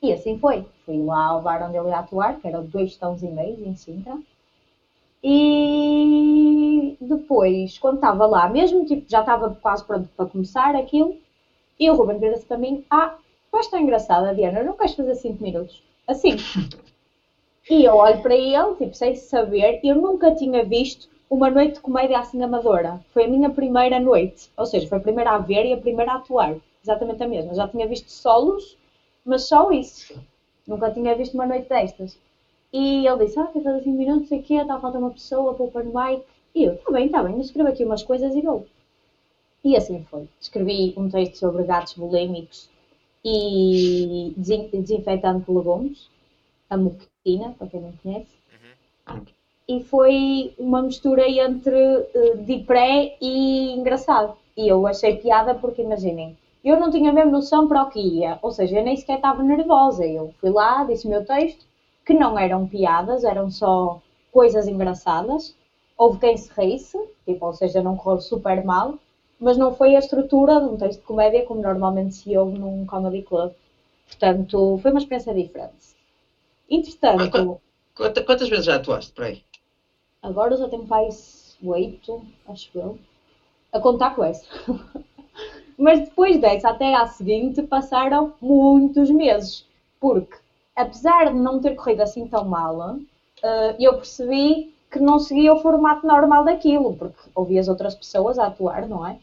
E 0.02 0.12
assim 0.12 0.36
foi. 0.36 0.64
Fui 0.84 1.00
lá 1.02 1.26
ao 1.26 1.40
bar 1.40 1.62
onde 1.62 1.76
ele 1.76 1.90
ia 1.90 1.98
atuar, 1.98 2.36
que 2.40 2.48
era 2.48 2.60
dois 2.60 2.96
tons 2.96 3.22
e 3.22 3.28
meio 3.28 3.64
em 3.64 3.74
Sintra. 3.76 4.18
E 5.22 5.77
depois, 7.28 7.78
quando 7.78 7.96
estava 7.96 8.24
lá, 8.24 8.48
mesmo 8.48 8.86
tipo, 8.86 9.04
já 9.06 9.20
estava 9.20 9.54
quase 9.60 9.84
pronto 9.84 10.08
para 10.16 10.24
começar 10.24 10.74
aquilo, 10.74 11.14
e 11.78 11.90
o 11.90 11.94
Ruben 11.94 12.18
vira-se 12.18 12.46
para 12.46 12.56
mim: 12.56 12.82
Ah, 12.90 13.14
tu 13.52 13.70
tão 13.70 13.78
engraçada, 13.78 14.34
Diana, 14.34 14.62
não 14.62 14.74
queres 14.74 14.94
fazer 14.94 15.14
5 15.14 15.42
minutos? 15.42 15.82
Assim. 16.06 16.36
E 17.68 17.84
eu 17.84 17.96
olho 17.96 18.22
para 18.22 18.34
ele, 18.34 18.74
tipo, 18.78 18.94
sem 18.94 19.14
saber, 19.14 19.78
eu 19.84 19.94
nunca 19.94 20.32
tinha 20.32 20.64
visto 20.64 21.06
uma 21.28 21.50
noite 21.50 21.74
de 21.74 21.80
comédia 21.80 22.18
assim 22.18 22.42
amadora. 22.42 22.98
Foi 23.12 23.24
a 23.24 23.28
minha 23.28 23.50
primeira 23.50 23.98
noite. 23.98 24.48
Ou 24.56 24.64
seja, 24.64 24.88
foi 24.88 24.96
a 24.96 25.00
primeira 25.00 25.32
a 25.32 25.38
ver 25.38 25.66
e 25.66 25.74
a 25.74 25.76
primeira 25.76 26.12
a 26.12 26.14
atuar. 26.14 26.56
Exatamente 26.82 27.22
a 27.22 27.26
mesma. 27.26 27.54
Já 27.54 27.66
tinha 27.68 27.86
visto 27.86 28.10
solos, 28.10 28.74
mas 29.22 29.42
só 29.42 29.70
isso. 29.70 30.18
Nunca 30.66 30.90
tinha 30.90 31.14
visto 31.14 31.34
uma 31.34 31.44
noite 31.44 31.68
destas. 31.68 32.18
E 32.72 33.06
ele 33.06 33.26
disse, 33.26 33.38
ah, 33.38 33.50
quer 33.52 33.62
fazer 33.62 33.82
5 33.82 33.96
minutos, 33.96 34.28
quê, 34.46 34.54
está 34.54 34.76
a 34.76 34.78
faltar 34.78 34.98
uma 35.00 35.10
pessoa 35.10 35.52
para 35.52 35.64
o 35.64 35.66
open 35.66 35.84
mic. 35.84 36.22
E 36.58 36.64
eu, 36.64 36.72
está 36.74 36.90
bem, 36.90 37.06
está 37.06 37.22
bem, 37.22 37.38
escrevo 37.40 37.68
aqui 37.68 37.84
umas 37.84 38.02
coisas 38.02 38.34
e 38.34 38.40
vou. 38.42 38.66
E 39.64 39.76
assim 39.76 40.02
foi. 40.10 40.28
Escrevi 40.40 40.92
um 40.96 41.08
texto 41.08 41.36
sobre 41.36 41.62
gatos 41.64 41.94
bulímicos 41.94 42.68
e 43.24 44.32
desin- 44.36 44.68
desinfetante 44.72 45.46
de 45.46 45.52
legumes, 45.52 46.10
a 46.70 46.76
moquina, 46.76 47.52
para 47.58 47.68
quem 47.68 47.80
não 47.80 47.92
conhece. 48.02 48.34
E 49.68 49.80
foi 49.80 50.52
uma 50.58 50.82
mistura 50.82 51.28
entre 51.28 51.98
uh, 52.14 52.36
de 52.44 52.58
pré 52.64 53.16
e 53.20 53.72
engraçado. 53.78 54.34
E 54.56 54.66
eu 54.66 54.84
achei 54.86 55.14
piada 55.16 55.54
porque, 55.54 55.82
imaginem, 55.82 56.36
eu 56.64 56.76
não 56.80 56.90
tinha 56.90 57.12
mesmo 57.12 57.30
noção 57.30 57.68
para 57.68 57.82
o 57.82 57.88
que 57.88 58.00
ia. 58.00 58.38
Ou 58.42 58.50
seja, 58.50 58.78
eu 58.78 58.82
nem 58.82 58.96
sequer 58.96 59.16
estava 59.16 59.42
nervosa. 59.42 60.04
Eu 60.04 60.32
fui 60.40 60.50
lá, 60.50 60.82
disse 60.84 61.06
o 61.06 61.10
meu 61.10 61.24
texto, 61.24 61.64
que 62.04 62.14
não 62.14 62.36
eram 62.38 62.66
piadas, 62.66 63.22
eram 63.22 63.48
só 63.50 64.00
coisas 64.32 64.66
engraçadas. 64.66 65.54
Houve 65.98 66.18
quem 66.18 66.36
se 66.36 66.50
risse, 66.58 66.98
tipo, 67.26 67.44
ou 67.46 67.52
seja, 67.52 67.82
não 67.82 67.94
correu 67.96 68.20
super 68.20 68.64
mal, 68.64 68.98
mas 69.38 69.56
não 69.58 69.72
foi 69.72 69.94
a 69.96 69.98
estrutura 69.98 70.60
de 70.60 70.66
um 70.66 70.76
texto 70.78 71.00
de 71.00 71.06
comédia 71.06 71.42
como 71.44 71.60
normalmente 71.60 72.14
se 72.14 72.36
ouve 72.38 72.58
num 72.58 72.86
comedy 72.86 73.22
club. 73.22 73.52
Portanto, 74.06 74.78
foi 74.82 74.90
uma 74.92 75.00
experiência 75.00 75.34
diferente. 75.34 75.94
Entretanto, 76.70 77.58
Quanta- 77.94 78.22
quantas 78.26 78.48
vezes 78.48 78.64
já 78.64 78.76
atuaste 78.76 79.12
por 79.12 79.24
aí? 79.24 79.36
agora 80.22 80.56
já 80.56 80.68
tenho 80.68 80.86
pais 80.86 81.56
oito, 81.62 82.24
acho 82.46 82.70
eu, 82.74 82.98
a 83.72 83.80
contar 83.80 84.14
com 84.14 84.24
essa. 84.24 84.46
Mas 85.78 86.00
depois 86.00 86.38
dessa, 86.40 86.70
até 86.70 86.94
à 86.94 87.06
seguinte, 87.06 87.62
passaram 87.62 88.32
muitos 88.40 89.10
meses. 89.10 89.64
Porque, 90.00 90.36
apesar 90.76 91.32
de 91.32 91.38
não 91.38 91.60
ter 91.60 91.74
corrido 91.74 92.00
assim 92.02 92.26
tão 92.26 92.44
mal, 92.44 92.96
eh, 93.42 93.76
eu 93.78 93.94
percebi 93.94 94.72
que 94.90 94.98
não 94.98 95.18
seguia 95.18 95.52
o 95.52 95.60
formato 95.60 96.06
normal 96.06 96.44
daquilo, 96.44 96.94
porque 96.96 97.18
ouvi 97.34 97.58
as 97.58 97.68
outras 97.68 97.94
pessoas 97.94 98.38
a 98.38 98.46
atuar, 98.46 98.86
não 98.86 99.06
é? 99.06 99.18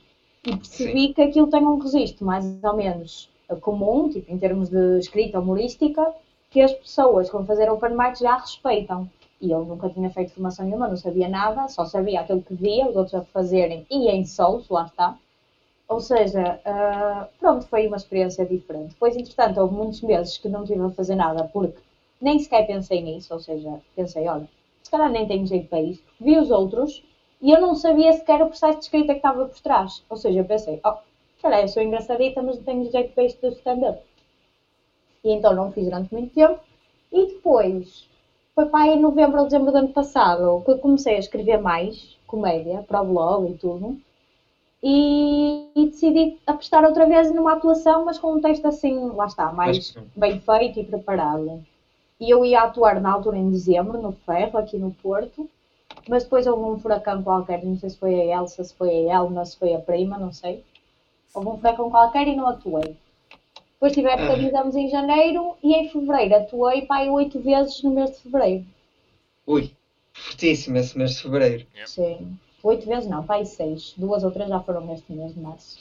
E 0.45 0.55
percebi 0.55 1.09
que 1.09 1.21
aquilo 1.21 1.47
tem 1.47 1.65
um 1.65 1.77
registro 1.77 2.25
mais 2.25 2.45
ou 2.63 2.73
menos 2.73 3.29
comum, 3.61 4.09
tipo 4.09 4.31
em 4.31 4.37
termos 4.37 4.69
de 4.69 4.99
escrita 4.99 5.39
humorística, 5.39 6.13
que 6.49 6.61
as 6.61 6.71
pessoas 6.71 7.27
que 7.27 7.35
vão 7.35 7.45
fazer 7.45 7.69
open 7.69 7.91
mic 7.91 8.19
já 8.19 8.37
respeitam. 8.37 9.07
E 9.41 9.51
eu 9.51 9.65
nunca 9.65 9.89
tinha 9.89 10.09
feito 10.09 10.33
formação 10.33 10.65
nenhuma, 10.65 10.87
não 10.87 10.95
sabia 10.95 11.27
nada, 11.27 11.67
só 11.67 11.85
sabia 11.85 12.21
aquilo 12.21 12.41
que 12.41 12.53
via, 12.53 12.87
os 12.87 12.95
outros 12.95 13.15
a 13.15 13.21
fazerem 13.21 13.85
e 13.89 14.07
em 14.07 14.23
solos, 14.23 14.69
lá 14.69 14.85
está. 14.85 15.17
Ou 15.87 15.99
seja, 15.99 16.59
ah, 16.65 17.27
pronto, 17.39 17.67
foi 17.67 17.85
uma 17.87 17.97
experiência 17.97 18.45
diferente. 18.45 18.89
Depois, 18.89 19.15
entretanto, 19.15 19.59
houve 19.59 19.75
muitos 19.75 20.01
meses 20.01 20.37
que 20.37 20.47
não 20.47 20.63
estive 20.63 20.81
a 20.83 20.89
fazer 20.89 21.15
nada 21.15 21.43
porque 21.43 21.77
nem 22.21 22.39
sequer 22.39 22.65
pensei 22.65 23.01
nisso, 23.01 23.33
ou 23.33 23.39
seja, 23.39 23.79
pensei, 23.95 24.27
olha, 24.27 24.47
se 24.85 24.91
calhar 24.91 25.11
nem 25.11 25.27
tenho 25.27 25.47
jeito 25.47 25.67
para 25.67 25.81
isto. 25.81 26.03
Vi 26.21 26.37
os 26.37 26.51
outros 26.51 27.03
e 27.41 27.51
eu 27.51 27.59
não 27.59 27.75
sabia 27.75 28.13
sequer 28.13 28.41
o 28.41 28.47
processo 28.47 28.77
de 28.77 28.85
escrita 28.85 29.13
que 29.13 29.19
estava 29.19 29.45
por 29.45 29.59
trás. 29.59 30.03
Ou 30.09 30.15
seja, 30.15 30.39
eu 30.39 30.45
pensei, 30.45 30.79
oh, 30.85 30.95
calhar 31.45 31.61
eu 31.61 31.67
sou 31.67 31.83
engraçadita, 31.83 32.41
mas 32.41 32.57
não 32.57 32.63
tenho 32.63 32.91
jeito 32.91 33.13
para 33.13 33.23
isto 33.23 33.39
do 33.41 33.53
stand-up. 33.53 34.01
E 35.23 35.31
então 35.31 35.53
não 35.53 35.71
fiz 35.71 35.85
durante 35.85 36.13
muito 36.13 36.33
tempo. 36.33 36.59
E 37.11 37.27
depois, 37.27 38.07
foi 38.53 38.65
para 38.65 38.85
aí 38.85 38.93
em 38.93 38.99
novembro 38.99 39.39
ou 39.39 39.45
dezembro 39.45 39.71
do 39.71 39.77
ano 39.77 39.89
passado 39.89 40.61
que 40.63 40.71
eu 40.71 40.79
comecei 40.79 41.15
a 41.15 41.19
escrever 41.19 41.57
mais 41.59 42.17
comédia 42.27 42.83
para 42.87 43.01
o 43.01 43.05
blog 43.05 43.51
e 43.51 43.53
tudo. 43.55 43.97
E, 44.83 45.67
e 45.75 45.85
decidi 45.85 46.37
apostar 46.45 46.83
outra 46.83 47.07
vez 47.07 47.33
numa 47.33 47.53
atuação, 47.53 48.05
mas 48.05 48.19
com 48.19 48.33
um 48.33 48.41
texto 48.41 48.65
assim, 48.67 48.93
lá 49.11 49.25
está, 49.25 49.51
mais 49.51 49.95
bem 50.15 50.39
feito 50.39 50.79
e 50.79 50.83
preparado. 50.83 51.63
E 52.19 52.29
eu 52.29 52.45
ia 52.45 52.61
atuar 52.61 53.01
na 53.01 53.11
altura 53.11 53.37
em 53.37 53.49
dezembro, 53.49 54.01
no 54.01 54.11
Ferro, 54.11 54.57
aqui 54.57 54.77
no 54.77 54.91
Porto. 54.91 55.49
Mas 56.07 56.23
depois 56.23 56.45
houve 56.45 56.63
um 56.63 56.79
furacão 56.79 57.23
qualquer, 57.23 57.63
não 57.63 57.77
sei 57.77 57.89
se 57.89 57.97
foi 57.97 58.13
a 58.13 58.39
Elsa, 58.39 58.63
se 58.63 58.73
foi 58.73 59.09
a 59.09 59.15
Elma, 59.15 59.45
se 59.45 59.57
foi 59.57 59.73
a 59.73 59.79
prima, 59.79 60.17
não 60.17 60.31
sei. 60.31 60.63
Houve 61.33 61.49
um 61.49 61.57
furacão 61.57 61.89
qualquer 61.89 62.27
e 62.27 62.35
não 62.35 62.47
atuei. 62.47 62.95
Depois 63.73 63.93
tive 63.93 64.07
a 64.07 64.13
época 64.13 64.37
de 64.37 64.45
exames 64.47 64.75
em 64.75 64.89
janeiro 64.89 65.55
e 65.61 65.73
em 65.73 65.89
fevereiro 65.89 66.35
atuei 66.35 66.83
para 66.83 67.01
aí 67.01 67.09
oito 67.09 67.39
vezes 67.39 67.83
no 67.83 67.91
mês 67.91 68.11
de 68.11 68.17
fevereiro. 68.17 68.65
Ui, 69.45 69.71
fortíssimo 70.13 70.77
esse 70.77 70.97
mês 70.97 71.11
de 71.11 71.23
fevereiro. 71.23 71.67
Sim. 71.85 72.37
Oito 72.63 72.87
vezes 72.87 73.09
não, 73.09 73.23
para 73.23 73.35
aí 73.35 73.45
seis. 73.45 73.93
Duas 73.97 74.23
ou 74.23 74.31
três 74.31 74.49
já 74.49 74.59
foram 74.59 74.81
neste 74.87 75.11
mês 75.11 75.33
de 75.33 75.39
março. 75.39 75.79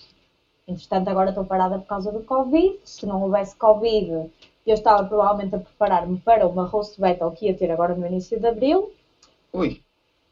Entretanto, 0.67 1.09
agora 1.09 1.31
estou 1.31 1.45
parada 1.45 1.79
por 1.79 1.87
causa 1.87 2.11
do 2.11 2.23
Covid. 2.23 2.79
Se 2.85 3.07
não 3.07 3.23
houvesse 3.23 3.57
Covid, 3.57 4.31
eu 4.71 4.75
estava 4.75 5.05
provavelmente 5.05 5.55
a 5.55 5.59
preparar-me 5.59 6.19
para 6.19 6.47
uma 6.47 6.65
roast 6.65 7.01
battle 7.01 7.31
que 7.33 7.47
ia 7.47 7.55
ter 7.55 7.71
agora 7.71 7.95
no 7.95 8.07
início 8.07 8.39
de 8.39 8.47
abril. 8.47 8.91
Ui, 9.53 9.83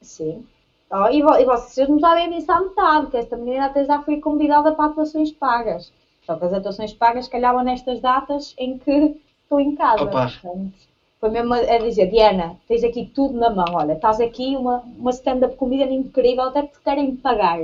Sim. 0.03 0.45
Oh, 0.91 1.09
e, 1.09 1.23
vo- 1.23 1.37
e 1.39 1.45
vocês 1.45 1.89
não 1.89 1.99
sabem 1.99 2.29
disso 2.29 2.53
à 2.53 2.61
metade, 2.61 3.07
que 3.11 3.17
esta 3.17 3.37
menina 3.37 3.67
até 3.67 3.85
já 3.85 3.99
foi 4.01 4.19
convidada 4.19 4.71
para 4.73 4.87
atuações 4.91 5.31
pagas. 5.33 5.91
Só 6.27 6.37
que 6.37 6.45
as 6.45 6.53
atuações 6.53 6.93
pagas 6.93 7.27
calhavam 7.29 7.63
nestas 7.63 7.99
datas 8.01 8.55
em 8.59 8.77
que 8.77 9.17
estou 9.43 9.59
em 9.59 9.75
casa. 9.75 10.11
Opa. 10.11 10.27
Portanto, 10.27 10.71
foi 11.19 11.31
mesmo 11.31 11.55
a, 11.55 11.79
dizer, 11.79 12.07
Diana, 12.07 12.57
tens 12.69 12.85
aqui 12.85 13.05
tudo 13.15 13.39
na 13.39 13.49
mão, 13.49 13.65
olha, 13.75 13.93
estás 13.93 14.21
aqui 14.21 14.57
uma, 14.57 14.79
uma 14.99 15.11
stand-up 15.11 15.55
comedian 15.57 15.91
incrível, 15.93 16.45
até 16.45 16.63
te 16.65 16.79
querem 16.81 17.15
pagar. 17.17 17.61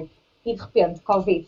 E 0.46 0.54
de 0.54 0.60
repente, 0.60 1.00
Covid. 1.00 1.46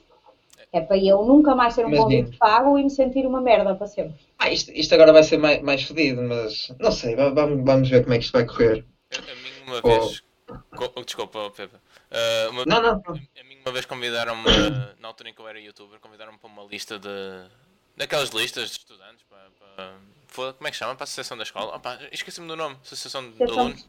É 0.73 0.81
para 0.81 0.97
eu 0.99 1.25
nunca 1.25 1.55
mais 1.55 1.75
ter 1.75 1.85
um 1.85 1.91
convite 1.91 2.37
pago 2.39 2.79
e 2.79 2.85
me 2.85 2.91
sentir 2.91 3.27
uma 3.27 3.41
merda 3.41 3.75
para 3.75 3.89
sempre. 3.89 4.15
Ah, 4.39 4.51
isto, 4.53 4.71
isto 4.71 4.95
agora 4.95 5.13
vai 5.13 5.25
ser 5.25 5.37
mais, 5.37 5.61
mais 5.63 5.83
fodido, 5.83 6.23
mas 6.23 6.73
não 6.79 6.93
sei, 6.93 7.17
va- 7.17 7.31
vamos, 7.31 7.65
vamos 7.65 7.89
ver 7.91 8.03
como 8.03 8.15
é 8.15 8.19
que 8.19 8.25
isto 8.25 8.33
vai 8.33 8.47
correr. 8.47 8.85
A, 9.13 9.17
a 9.19 9.35
mim 9.35 9.51
uma 9.67 9.81
Oh. 9.83 9.89
vez. 10.01 10.23
co- 10.77 11.03
desculpa, 11.05 11.51
Pepe. 11.51 11.75
Ah, 12.11 12.49
uma, 12.51 12.65
Não, 12.65 12.81
não, 12.83 13.03
A, 13.05 13.41
a 13.41 13.45
mim 13.45 13.59
uma 13.65 13.73
vez 13.73 13.85
convidaram-me, 13.85 14.45
na 15.01 15.09
altura 15.09 15.31
em 15.31 15.35
que 15.35 15.41
eu 15.41 15.49
era 15.49 15.59
youtuber, 15.61 15.99
convidaram-me 15.99 16.39
para 16.39 16.49
uma 16.49 16.63
lista 16.65 16.99
de. 17.01 17.09
daquelas 17.97 18.31
listas 18.31 18.71
de 18.71 18.79
estudantes 18.79 19.25
para. 19.29 19.51
para 20.35 20.53
como 20.55 20.69
é 20.69 20.71
que 20.71 20.77
chama? 20.77 20.95
Para 20.95 21.03
a 21.03 21.05
associação 21.05 21.37
da 21.37 21.43
escola? 21.43 21.81
Pá, 21.81 21.99
esqueci-me 22.13 22.47
do 22.47 22.55
nome. 22.55 22.77
Associação 22.85 23.23
de 23.29 23.43
Associação 23.43 23.61
alunos. 23.65 23.89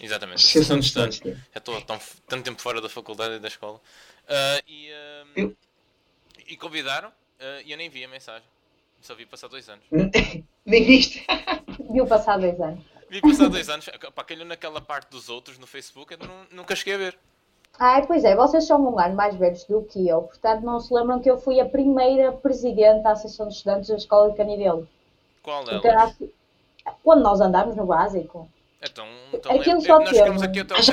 Exatamente. 0.00 0.36
Associação 0.38 0.78
de 0.78 0.86
estudantes. 0.86 1.18
Já 1.18 1.58
estou 1.58 1.80
tão, 1.82 1.98
tanto 2.28 2.44
tempo 2.44 2.62
fora 2.62 2.80
da 2.80 2.88
faculdade 2.88 3.34
e 3.34 3.38
da 3.40 3.48
escola. 3.48 3.80
Ah, 4.28 4.60
e, 4.66 4.88
Eu- 5.36 5.56
e 6.48 6.56
convidaram 6.56 7.10
ah, 7.40 7.60
e 7.64 7.70
eu 7.72 7.78
nem 7.78 7.88
vi 7.88 8.04
a 8.04 8.08
mensagem. 8.08 8.46
Só 9.00 9.14
vi 9.14 9.24
passar 9.26 9.48
dois 9.48 9.68
anos. 9.68 9.84
Nem 10.66 10.84
viste? 10.84 11.24
viu 11.90 12.06
passar 12.06 12.36
dois 12.38 12.60
anos. 12.60 12.80
Vi 13.08 13.20
passar 13.20 13.48
dois 13.48 13.68
anos. 13.68 13.88
Pá, 14.14 14.24
calhou 14.24 14.44
naquela 14.44 14.80
parte 14.80 15.10
dos 15.10 15.28
outros 15.28 15.58
no 15.58 15.66
Facebook, 15.66 16.12
eu 16.12 16.18
nu- 16.26 16.46
nunca 16.50 16.74
cheguei 16.74 16.94
a 16.94 16.98
ver. 16.98 17.18
Ai, 17.78 18.04
pois 18.06 18.24
é, 18.24 18.34
vocês 18.34 18.66
são 18.66 18.82
um 18.82 18.98
ano 18.98 19.14
mais 19.14 19.36
velhos 19.36 19.62
do 19.64 19.82
que 19.84 20.08
eu, 20.08 20.22
portanto 20.22 20.62
não 20.64 20.80
se 20.80 20.92
lembram 20.92 21.20
que 21.20 21.30
eu 21.30 21.38
fui 21.38 21.60
a 21.60 21.64
primeira 21.68 22.32
presidente 22.32 23.02
da 23.04 23.12
Associação 23.12 23.46
de 23.46 23.54
Estudantes 23.54 23.88
da 23.88 23.96
Escola 23.96 24.30
de 24.32 24.36
Canidelo. 24.36 24.88
Qual 25.42 25.62
Porque 25.64 25.86
delas? 25.88 26.16
Quando 27.04 27.22
nós 27.22 27.40
andamos 27.40 27.76
no 27.76 27.86
básico. 27.86 28.50
Então, 28.82 29.06
então 29.32 29.52
Aquilo 29.52 29.78
lembro- 29.78 29.86
só 29.86 29.98
nós 30.00 30.08
ficamos 30.10 30.40
teve. 30.42 30.46
aqui 30.46 30.60
até 30.60 30.74
o 30.74 30.76
Acho 30.78 30.92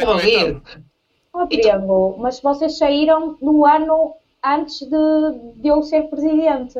que 1.49 1.55
é 1.55 1.61
Triângulo, 1.61 2.17
mas 2.19 2.39
vocês 2.39 2.77
saíram 2.77 3.37
no 3.41 3.65
ano 3.65 4.15
antes 4.45 4.81
de, 4.81 5.53
de 5.55 5.67
eu 5.67 5.81
ser 5.83 6.03
presidente. 6.03 6.79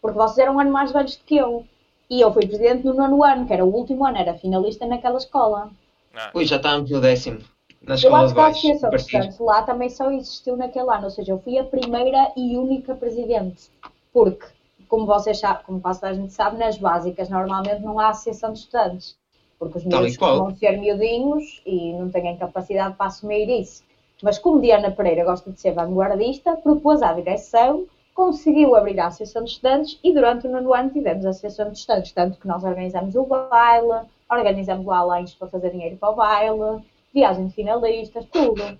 Porque 0.00 0.18
vocês 0.18 0.38
eram 0.38 0.56
um 0.56 0.60
ano 0.60 0.72
mais 0.72 0.92
velhos 0.92 1.16
do 1.16 1.24
que 1.24 1.36
eu. 1.36 1.64
E 2.10 2.20
eu 2.20 2.32
fui 2.32 2.46
presidente 2.46 2.84
no 2.84 2.94
nono 2.94 3.24
ano, 3.24 3.46
que 3.46 3.52
era 3.52 3.64
o 3.64 3.74
último 3.74 4.04
ano, 4.04 4.18
era 4.18 4.34
finalista 4.34 4.86
naquela 4.86 5.16
escola. 5.16 5.70
Ah, 6.14 6.30
Ui, 6.34 6.44
já 6.44 6.56
estávamos 6.56 6.90
no 6.90 7.00
décimo. 7.00 7.40
Na 7.82 7.94
Eu 7.94 7.96
escola 7.96 8.22
acho 8.22 8.34
de 8.34 8.38
que 8.38 8.44
a. 8.44 8.74
Associação 8.74 8.90
de. 8.90 8.96
Estudantes 8.96 9.38
lá 9.38 9.62
também 9.62 9.88
só 9.88 10.10
existiu 10.10 10.56
naquele 10.56 10.90
ano, 10.90 11.04
ou 11.04 11.10
seja, 11.10 11.32
eu 11.32 11.38
fui 11.38 11.58
a 11.58 11.64
primeira 11.64 12.32
e 12.36 12.56
única 12.56 12.94
presidente. 12.94 13.70
Porque, 14.12 14.46
como 14.88 15.06
vocês 15.06 15.38
sabem, 15.38 15.64
como 15.64 15.80
quase 15.80 16.04
a 16.04 16.12
gente 16.12 16.32
sabe, 16.32 16.58
nas 16.58 16.76
básicas 16.76 17.28
normalmente 17.28 17.82
não 17.82 17.98
há 17.98 18.10
Associação 18.10 18.52
de 18.52 18.60
Estudantes. 18.60 19.16
Porque 19.58 19.78
os 19.78 19.84
miúdos 19.84 20.16
vão 20.16 20.54
ser 20.56 20.78
miudinhos 20.78 21.62
e 21.64 21.92
não 21.92 22.10
têm 22.10 22.36
capacidade 22.36 22.96
para 22.96 23.06
assumir 23.06 23.48
isso. 23.48 23.82
Mas 24.22 24.38
como 24.38 24.60
Diana 24.60 24.90
Pereira 24.90 25.24
gosta 25.24 25.50
de 25.50 25.60
ser 25.60 25.72
vanguardista, 25.72 26.56
propôs 26.56 27.02
à 27.02 27.12
direção, 27.12 27.86
conseguiu 28.14 28.76
abrir 28.76 29.00
a 29.00 29.06
Associação 29.06 29.42
de 29.42 29.50
Estudantes 29.50 29.98
e 30.02 30.12
durante 30.12 30.46
o 30.46 30.50
nono 30.50 30.72
ano 30.72 30.90
tivemos 30.90 31.26
a 31.26 31.30
Associação 31.30 31.70
de 31.70 31.78
Estudantes, 31.78 32.12
tanto 32.12 32.38
que 32.38 32.46
nós 32.46 32.62
organizamos 32.62 33.14
o 33.16 33.24
baile, 33.24 34.06
organizamos 34.30 34.86
lá 34.86 35.02
lanches 35.02 35.34
para 35.34 35.48
fazer 35.48 35.70
dinheiro 35.70 35.96
para 35.96 36.10
o 36.10 36.14
baile, 36.14 36.84
viagem 37.12 37.48
de 37.48 37.54
finalistas, 37.54 38.24
tudo. 38.30 38.78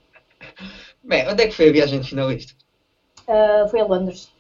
Bem, 1.02 1.28
onde 1.28 1.42
é 1.42 1.48
que 1.48 1.55
foi 1.55 1.68
a 1.68 1.72
viagem 1.72 2.00
de 2.00 2.09
finalista? 2.09 2.55
Uh, 3.22 3.68
foi 3.68 3.81
a 3.81 3.85
Londres. 3.85 4.31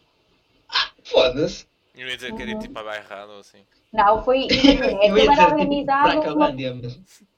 Foda-se. 1.04 1.66
eu 1.96 2.08
ia 2.08 2.16
dizer 2.16 2.34
que 2.34 2.42
era 2.42 2.58
tipo 2.58 2.78
a 2.78 2.82
bairrada 2.82 3.32
ou 3.32 3.40
assim. 3.40 3.58
Não, 3.92 4.22
foi. 4.22 4.46
Aquilo 4.48 5.18
era 5.18 5.32
tipo, 5.32 5.52
organizado. 5.52 6.20
Pela, 6.22 6.52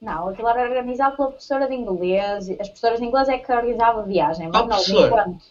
não, 0.01 0.29
aquilo 0.29 0.47
era 0.49 0.61
organizado 0.69 1.15
pela 1.17 1.29
professora 1.29 1.67
de 1.67 1.73
inglês. 1.75 2.49
As 2.49 2.67
professoras 2.69 2.99
de 2.99 3.05
inglês 3.05 3.27
é 3.29 3.37
que 3.37 3.51
organizavam 3.51 4.01
a 4.01 4.05
viagem, 4.05 4.47
mas 4.47 4.53
Qual 4.53 4.63
não, 4.67 4.75
professora? 4.75 5.07
enquanto. 5.07 5.45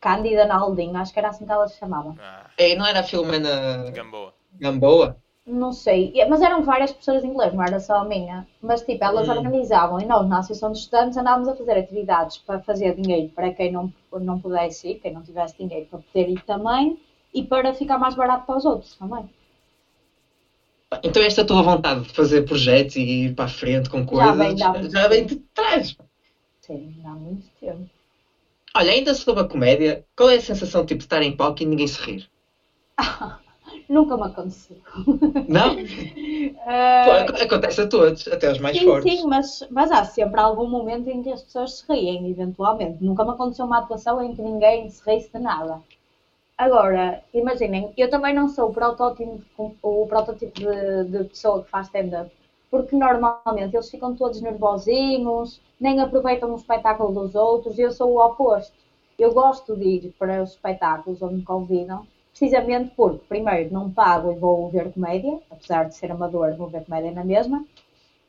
Cândida 0.00 0.44
Naldinho, 0.44 0.96
acho 0.96 1.12
que 1.12 1.18
era 1.18 1.28
assim 1.28 1.46
que 1.46 1.52
ela 1.52 1.66
se 1.66 1.78
chamava. 1.78 2.14
Ah, 2.20 2.46
Ei, 2.58 2.74
não 2.76 2.86
era 2.86 3.00
a 3.00 3.02
Filomena 3.02 3.90
Gamboa. 3.92 4.32
Gamboa? 4.60 5.16
Não 5.46 5.72
sei, 5.72 6.12
mas 6.28 6.42
eram 6.42 6.62
várias 6.62 6.90
professoras 6.90 7.22
de 7.22 7.28
inglês, 7.28 7.54
não 7.54 7.62
era 7.62 7.78
só 7.78 7.96
a 7.98 8.04
minha. 8.04 8.46
Mas 8.60 8.82
tipo, 8.82 9.02
elas 9.04 9.28
Hum. 9.28 9.32
organizavam 9.32 10.00
e 10.00 10.04
nós, 10.04 10.28
na 10.28 10.38
Associação 10.38 10.72
de 10.72 10.78
Estudantes, 10.78 11.16
andávamos 11.16 11.48
a 11.48 11.54
fazer 11.54 11.78
atividades 11.78 12.38
para 12.38 12.58
fazer 12.60 12.94
dinheiro 12.96 13.28
para 13.34 13.52
quem 13.52 13.70
não, 13.70 13.92
não 14.12 14.38
pudesse 14.40 14.88
ir, 14.88 14.94
quem 14.96 15.12
não 15.12 15.22
tivesse 15.22 15.56
dinheiro 15.56 15.86
para 15.86 16.00
poder 16.00 16.28
ir 16.30 16.42
também, 16.44 16.98
e 17.32 17.42
para 17.44 17.72
ficar 17.74 17.96
mais 17.98 18.14
barato 18.16 18.44
para 18.44 18.56
os 18.56 18.64
outros 18.64 18.96
também. 18.96 19.28
Então 21.02 21.22
esta 21.22 21.44
tua 21.44 21.62
vontade 21.62 22.02
de 22.02 22.12
fazer 22.12 22.42
projetos 22.42 22.96
e 22.96 23.00
ir 23.26 23.34
para 23.34 23.44
a 23.46 23.48
frente 23.48 23.88
com 23.88 24.04
coisas 24.04 24.32
vem 24.36 24.54
de 24.54 24.62
há 24.62 24.72
muito 24.74 24.90
já 24.90 25.06
vem 25.08 25.24
de 25.26 25.36
trás. 25.54 25.94
Sim, 26.60 27.00
há 27.06 27.14
muito 27.14 27.46
tempo. 27.58 27.88
Olha, 28.76 28.92
ainda 28.92 29.12
sobre 29.12 29.42
a 29.42 29.44
comédia, 29.44 30.04
qual 30.16 30.30
é 30.30 30.36
a 30.36 30.40
sensação 30.40 30.84
tipo, 30.84 30.98
de 31.00 31.04
estar 31.06 31.20
em 31.20 31.34
palco 31.34 31.62
e 31.62 31.66
ninguém 31.66 31.86
se 31.88 32.00
rir? 32.00 32.28
Nunca 33.88 34.16
me 34.16 34.24
aconteceu. 34.26 34.76
Não? 35.46 35.76
Pô, 37.02 37.10
ac- 37.12 37.34
acontece 37.44 37.80
a 37.82 37.86
todos, 37.94 38.26
até 38.28 38.46
aos 38.48 38.58
mais 38.58 38.78
sim, 38.78 38.86
fortes. 38.86 39.16
sim, 39.16 39.26
mas, 39.26 39.64
mas 39.70 39.90
há 39.90 40.04
sempre 40.04 40.40
algum 40.40 40.66
momento 40.68 41.08
em 41.08 41.22
que 41.22 41.30
as 41.30 41.42
pessoas 41.42 41.78
se 41.78 41.84
riem, 41.92 42.28
eventualmente. 42.30 43.02
Nunca 43.02 43.24
me 43.24 43.30
aconteceu 43.30 43.64
uma 43.64 43.78
atuação 43.78 44.20
em 44.22 44.34
que 44.34 44.42
ninguém 44.42 44.88
se 44.88 45.02
risse 45.08 45.32
de 45.32 45.38
nada. 45.38 45.80
Agora, 46.58 47.22
imaginem, 47.34 47.92
eu 47.96 48.08
também 48.08 48.32
não 48.34 48.48
sou 48.48 48.68
o 48.68 48.72
protótipo, 48.72 49.40
o 49.82 50.06
protótipo 50.06 50.58
de, 50.58 51.04
de 51.04 51.24
pessoa 51.24 51.62
que 51.62 51.68
faz 51.70 51.86
stand-up, 51.86 52.30
porque 52.70 52.96
normalmente 52.96 53.74
eles 53.74 53.90
ficam 53.90 54.14
todos 54.14 54.40
nervosinhos, 54.40 55.60
nem 55.78 56.00
aproveitam 56.00 56.50
o 56.52 56.56
espetáculo 56.56 57.12
dos 57.12 57.34
outros, 57.34 57.76
e 57.78 57.82
eu 57.82 57.90
sou 57.90 58.10
o 58.10 58.24
oposto. 58.24 58.72
Eu 59.18 59.32
gosto 59.32 59.76
de 59.76 59.84
ir 59.84 60.12
para 60.18 60.42
os 60.42 60.50
espetáculos 60.52 61.20
onde 61.22 61.34
me 61.36 61.42
convidam, 61.42 62.06
precisamente 62.30 62.90
porque, 62.96 63.20
primeiro, 63.28 63.72
não 63.72 63.88
pago 63.90 64.30
e 64.32 64.34
vou 64.34 64.68
ver 64.68 64.90
comédia, 64.90 65.38
apesar 65.50 65.84
de 65.84 65.94
ser 65.94 66.10
amador, 66.10 66.54
vou 66.56 66.68
ver 66.68 66.82
comédia 66.84 67.12
na 67.12 67.22
mesma. 67.22 67.62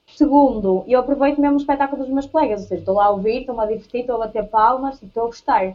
Segundo, 0.08 0.84
eu 0.88 1.00
aproveito 1.00 1.40
mesmo 1.40 1.56
o 1.56 1.60
espetáculo 1.62 2.02
dos 2.04 2.12
meus 2.12 2.26
colegas, 2.26 2.62
ou 2.62 2.68
seja, 2.68 2.82
estou 2.82 2.96
lá 2.96 3.06
a 3.06 3.10
ouvir, 3.10 3.40
estou-me 3.42 3.62
a 3.64 3.66
divertir, 3.66 4.02
estou 4.02 4.16
a 4.16 4.20
bater 4.26 4.44
palmas 4.46 5.02
e 5.02 5.06
estou 5.06 5.24
a 5.24 5.28
gostar. 5.28 5.74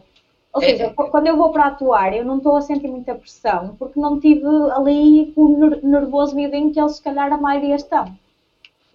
Ou 0.53 0.61
É, 0.61 0.65
seja, 0.69 0.83
é. 0.85 0.89
qu- 0.89 1.09
quando 1.09 1.27
eu 1.27 1.35
vou 1.35 1.49
para 1.51 1.67
atuar, 1.67 2.13
eu 2.13 2.23
não 2.23 2.37
estou 2.37 2.55
a 2.55 2.61
sentir 2.61 2.87
muita 2.87 3.15
pressão, 3.15 3.73
porque 3.79 3.99
não 3.99 4.17
tive 4.19 4.45
ali 4.71 5.33
o 5.35 5.47
ner- 5.47 5.79
nervoso 5.83 6.35
miudinho 6.35 6.71
que 6.71 6.79
eles, 6.79 6.93
se 6.93 7.01
calhar, 7.01 7.31
a 7.33 7.37
maioria 7.37 7.75
estão. 7.75 8.05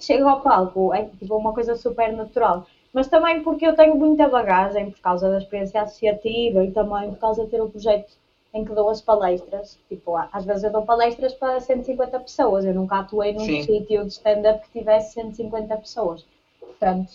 Chego 0.00 0.28
ao 0.28 0.40
palco, 0.40 0.94
é 0.94 1.04
tipo 1.04 1.36
uma 1.36 1.52
coisa 1.52 1.74
super 1.74 2.12
natural. 2.12 2.64
Mas 2.92 3.08
também 3.08 3.40
porque 3.40 3.66
eu 3.66 3.74
tenho 3.74 3.94
muita 3.96 4.26
bagagem 4.28 4.88
por 4.90 5.00
causa 5.00 5.28
da 5.28 5.38
experiência 5.38 5.82
associativa 5.82 6.64
e 6.64 6.70
também 6.70 7.10
por 7.10 7.18
causa 7.18 7.44
de 7.44 7.50
ter 7.50 7.60
o 7.60 7.68
projeto 7.68 8.12
em 8.54 8.64
que 8.64 8.72
dou 8.72 8.88
as 8.88 9.00
palestras. 9.00 9.78
Tipo, 9.88 10.16
às 10.32 10.44
vezes 10.44 10.64
eu 10.64 10.70
dou 10.70 10.82
palestras 10.82 11.34
para 11.34 11.60
150 11.60 12.18
pessoas. 12.18 12.64
Eu 12.64 12.74
nunca 12.74 12.98
atuei 12.98 13.32
num 13.32 13.40
Sim. 13.40 13.62
sítio 13.62 14.04
de 14.04 14.12
stand-up 14.12 14.60
que 14.62 14.78
tivesse 14.78 15.12
150 15.14 15.76
pessoas. 15.76 16.24
Portanto, 16.60 17.12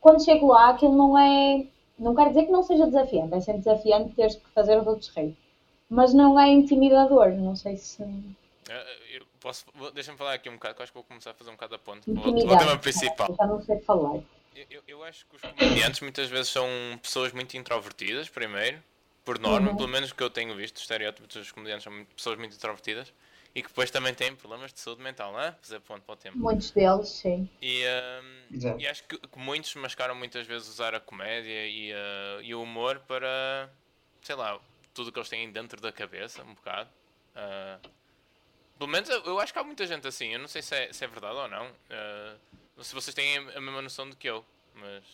quando 0.00 0.24
chego 0.24 0.48
lá, 0.48 0.70
aquilo 0.70 0.94
não 0.96 1.16
é. 1.18 1.64
Não 1.98 2.14
quer 2.14 2.28
dizer 2.28 2.46
que 2.46 2.52
não 2.52 2.62
seja 2.62 2.86
desafiante. 2.86 3.34
É 3.34 3.40
sempre 3.40 3.62
desafiante 3.62 4.14
teres 4.14 4.36
que 4.36 4.48
fazer 4.50 4.78
os 4.78 4.86
outros 4.86 5.08
rir. 5.16 5.36
Mas 5.88 6.12
não 6.14 6.38
é 6.38 6.48
intimidador. 6.48 7.28
Não 7.32 7.54
sei 7.54 7.76
se. 7.76 8.02
Ah, 8.70 8.86
eu 9.12 9.22
posso, 9.40 9.64
deixa-me 9.94 10.16
falar 10.18 10.34
aqui 10.34 10.48
um 10.48 10.54
bocado, 10.54 10.74
que 10.74 10.82
acho 10.82 10.90
que 10.92 10.96
vou 10.96 11.04
começar 11.04 11.30
a 11.30 11.34
fazer 11.34 11.50
um 11.50 11.54
bocado 11.54 11.74
a 11.74 11.78
ponte 11.78 12.10
para 12.10 12.30
o- 12.30 12.58
tema 12.58 12.78
principal. 12.78 13.34
Já 13.38 13.46
não 13.46 13.62
sei 13.62 13.78
falar. 13.80 14.16
Eu, 14.56 14.64
eu- 14.70 14.82
eu 14.88 15.04
acho 15.04 15.26
que 15.26 15.36
os 15.36 15.42
comediantes 15.42 16.00
muitas 16.00 16.28
vezes 16.30 16.48
são 16.48 16.66
pessoas 17.02 17.32
muito 17.32 17.56
introvertidas, 17.56 18.28
primeiro, 18.28 18.82
por 19.24 19.38
norma, 19.38 19.70
Uhum. 19.70 19.76
pelo 19.76 19.88
menos 19.88 20.12
que 20.12 20.22
eu 20.22 20.30
tenho 20.30 20.54
visto, 20.56 20.76
os 20.76 20.82
estereótipos 20.82 21.34
dos 21.34 21.52
comediantes 21.52 21.84
são 21.84 21.92
muito- 21.92 22.14
pessoas 22.14 22.38
muito 22.38 22.54
introvertidas 22.56 23.12
e 23.54 23.62
que 23.62 23.68
depois 23.68 23.90
também 23.90 24.12
têm 24.12 24.34
problemas 24.34 24.72
de 24.72 24.80
saúde 24.80 25.00
mental, 25.02 25.32
não 25.32 25.40
é? 25.40 25.52
Fazer 25.52 25.78
ponto 25.80 26.02
para 26.02 26.12
o 26.12 26.16
tempo. 26.16 26.36
Muitos 26.38 26.70
deles, 26.72 27.08
sim. 27.08 27.48
E, 27.62 27.82
Exato. 28.52 28.80
e 28.80 28.86
acho 28.86 29.04
que, 29.04 29.16
que 29.16 29.38
muitos 29.38 29.74
mascaram 29.76 30.14
muitas 30.14 30.46
vezes 30.46 30.68
usar 30.68 30.94
a 30.94 31.00
comédia 31.00 31.66
e, 31.66 31.92
ah, 31.92 32.40
e 32.42 32.54
o 32.54 32.62
humor 32.62 32.98
para, 33.06 33.70
sei 34.22 34.34
lá, 34.34 34.58
tudo 34.92 35.08
o 35.08 35.12
que 35.12 35.18
eles 35.18 35.28
têm 35.28 35.50
dentro 35.52 35.80
da 35.80 35.92
cabeça, 35.92 36.42
um 36.42 36.54
bocado. 36.54 36.90
Ah, 37.36 37.78
pelo 38.76 38.90
menos 38.90 39.08
eu, 39.08 39.22
eu 39.22 39.38
acho 39.38 39.52
que 39.52 39.58
há 39.58 39.64
muita 39.64 39.86
gente 39.86 40.06
assim, 40.06 40.32
eu 40.32 40.40
não 40.40 40.48
sei 40.48 40.60
se 40.60 40.74
é, 40.74 40.92
se 40.92 41.04
é 41.04 41.06
verdade 41.06 41.36
ou 41.36 41.48
não. 41.48 41.68
ah, 41.90 42.34
se 42.82 42.94
vocês 42.94 43.14
têm 43.14 43.36
a 43.38 43.60
mesma 43.60 43.82
noção 43.82 44.08
do 44.08 44.16
que 44.16 44.28
eu, 44.28 44.44
mas. 44.74 45.04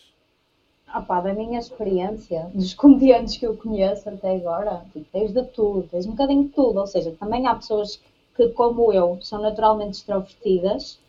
Ah 0.87 1.01
pá, 1.01 1.21
da 1.21 1.33
minha 1.33 1.59
experiência, 1.59 2.49
dos 2.53 2.73
comediantes 2.75 3.37
que 3.37 3.45
eu 3.45 3.55
conheço 3.55 4.09
até 4.09 4.35
agora, 4.35 4.83
tipo, 4.91 5.05
tens 5.11 5.31
de 5.31 5.43
tudo, 5.45 5.87
tens 5.89 6.05
um 6.05 6.11
bocadinho 6.11 6.45
de 6.45 6.49
tudo. 6.49 6.79
Ou 6.79 6.87
seja, 6.87 7.11
também 7.19 7.45
há 7.47 7.55
pessoas 7.55 7.97
que, 7.97 8.10
como 8.55 8.91
eu, 8.93 9.17
são 9.21 9.41
naturalmente 9.41 9.95
extrovertidas, 9.95 10.99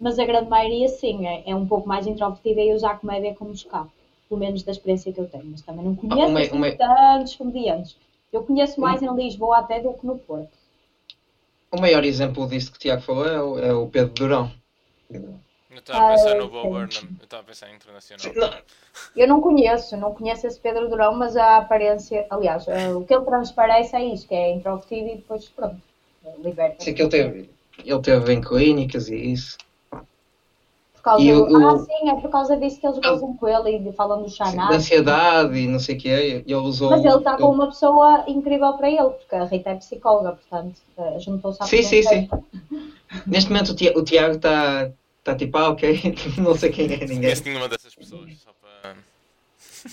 mas 0.00 0.18
a 0.18 0.24
grande 0.24 0.48
maioria, 0.48 0.88
sim, 0.88 1.26
é, 1.26 1.42
é 1.50 1.54
um 1.54 1.66
pouco 1.66 1.88
mais 1.88 2.06
introvertida 2.06 2.60
e 2.60 2.72
usa 2.74 2.90
a 2.90 2.96
comédia 2.96 3.34
como 3.34 3.52
escape. 3.52 3.90
Pelo 4.28 4.40
menos 4.40 4.62
da 4.62 4.72
experiência 4.72 5.12
que 5.12 5.20
eu 5.20 5.28
tenho. 5.28 5.44
Mas 5.46 5.62
também 5.62 5.84
não 5.84 5.94
conheço 5.94 6.30
uma- 6.30 6.40
assim, 6.40 6.56
uma- 6.56 6.72
tantos 6.72 7.36
comediantes. 7.36 7.96
Eu 8.32 8.42
conheço 8.42 8.80
mais 8.80 9.02
em 9.02 9.14
Lisboa 9.14 9.58
até 9.58 9.80
do 9.80 9.92
que 9.92 10.06
no 10.06 10.18
Porto. 10.18 10.50
O 11.70 11.80
maior 11.80 12.04
exemplo 12.04 12.46
disso 12.48 12.70
que 12.70 12.76
o 12.78 12.80
Tiago 12.80 13.02
falou 13.02 13.26
é 13.26 13.40
o, 13.42 13.58
é 13.58 13.72
o 13.74 13.86
Pedro 13.88 14.14
Durão. 14.14 14.50
Eu 15.70 15.78
estava 15.78 15.98
a 16.04 16.08
pensar 16.08 16.30
Ah, 16.30 16.34
no. 16.36 16.48
Bob 16.48 16.68
Burnham. 16.70 17.02
Eu 17.18 17.24
estava 17.24 17.42
a 17.42 17.46
pensar 17.46 17.70
em 17.70 17.74
internacional. 17.74 18.32
Não, 18.34 18.50
Eu 19.16 19.28
não 19.28 19.40
conheço, 19.40 19.96
não 19.96 20.12
conheço 20.14 20.46
esse 20.46 20.58
Pedro 20.58 20.88
Durão, 20.88 21.14
mas 21.14 21.36
a 21.36 21.58
aparência, 21.58 22.26
aliás, 22.30 22.66
o 22.96 23.04
que 23.04 23.14
ele 23.14 23.24
transparece 23.24 23.94
é 23.96 24.04
isto, 24.04 24.28
que 24.28 24.34
é 24.34 24.52
introvertido 24.52 25.08
e 25.08 25.16
depois 25.16 25.48
pronto, 25.48 25.76
liberta. 26.38 26.82
sei 26.84 26.94
que 26.94 27.02
ele 27.02 27.10
teve, 27.10 27.50
ele 27.84 28.00
teve 28.02 28.32
em 28.32 28.40
clínicas 28.40 29.08
e 29.08 29.16
isso. 29.32 29.56
Por 29.90 31.02
causa 31.02 31.22
E 31.22 31.32
do- 31.32 31.42
o- 31.44 31.68
Ah, 31.68 31.78
sim, 31.78 32.08
é 32.10 32.14
por 32.20 32.30
causa 32.30 32.56
disso 32.56 32.80
que 32.80 32.86
eles 32.86 32.98
gozam 32.98 33.36
com 33.36 33.46
ele 33.46 33.88
e 33.90 33.92
falam 33.92 34.22
do 34.22 34.28
De 34.28 34.34
Xanax. 34.34 34.74
ansiedade 34.74 35.58
e 35.58 35.66
não 35.66 35.78
sei 35.78 35.96
o 35.96 35.98
quê. 36.00 36.44
e 36.46 36.50
Ele 36.52 36.54
usou. 36.62 36.90
Mas 36.90 37.04
ele 37.04 37.16
está 37.18 37.36
com 37.36 37.50
uma 37.50 37.66
pessoa 37.66 38.24
incrível 38.26 38.72
para 38.74 38.88
ele, 38.88 39.10
porque 39.10 39.34
a 39.34 39.44
Rita 39.44 39.70
é 39.70 39.74
psicóloga, 39.76 40.32
portanto, 40.32 40.80
eh, 40.96 41.18
juntou-se 41.20 41.62
à 41.62 41.66
Sim, 41.66 41.82
sim, 41.82 42.02
sim. 42.02 42.28
Neste 43.26 43.50
momento 43.50 43.72
o 43.72 43.76
Ti- 43.76 43.92
o 43.94 44.02
Tiago 44.02 44.36
está 44.36 44.90
tá 45.22 45.34
tipo, 45.36 45.56
ah, 45.58 45.70
ok, 45.70 46.14
não 46.42 46.54
sei 46.54 46.70
quem 46.70 46.86
é 46.86 46.88
Não 46.88 46.98
ninguém. 47.00 47.20
conheço 47.20 47.44
nenhuma 47.44 47.68
dessas 47.68 47.94
pessoas. 47.94 48.30
Só 48.42 48.50
para... 48.60 48.96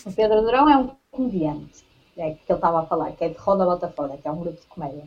O 0.06 0.12
Pedro 0.14 0.42
Durão 0.42 0.70
é 0.70 0.78
um 0.78 0.92
comediante, 1.12 1.84
é 2.18 2.32
que 2.32 2.40
ele 2.50 2.58
estava 2.58 2.80
a 2.82 2.86
falar, 2.86 3.12
que 3.12 3.24
é 3.26 3.30
de 3.30 3.38
Roda 3.38 3.66
Bota 3.66 3.90
Fora, 3.90 4.18
que 4.18 4.28
é 4.28 4.32
um 4.32 4.40
grupo 4.40 4.60
de 4.60 4.68
comédia. 4.68 5.04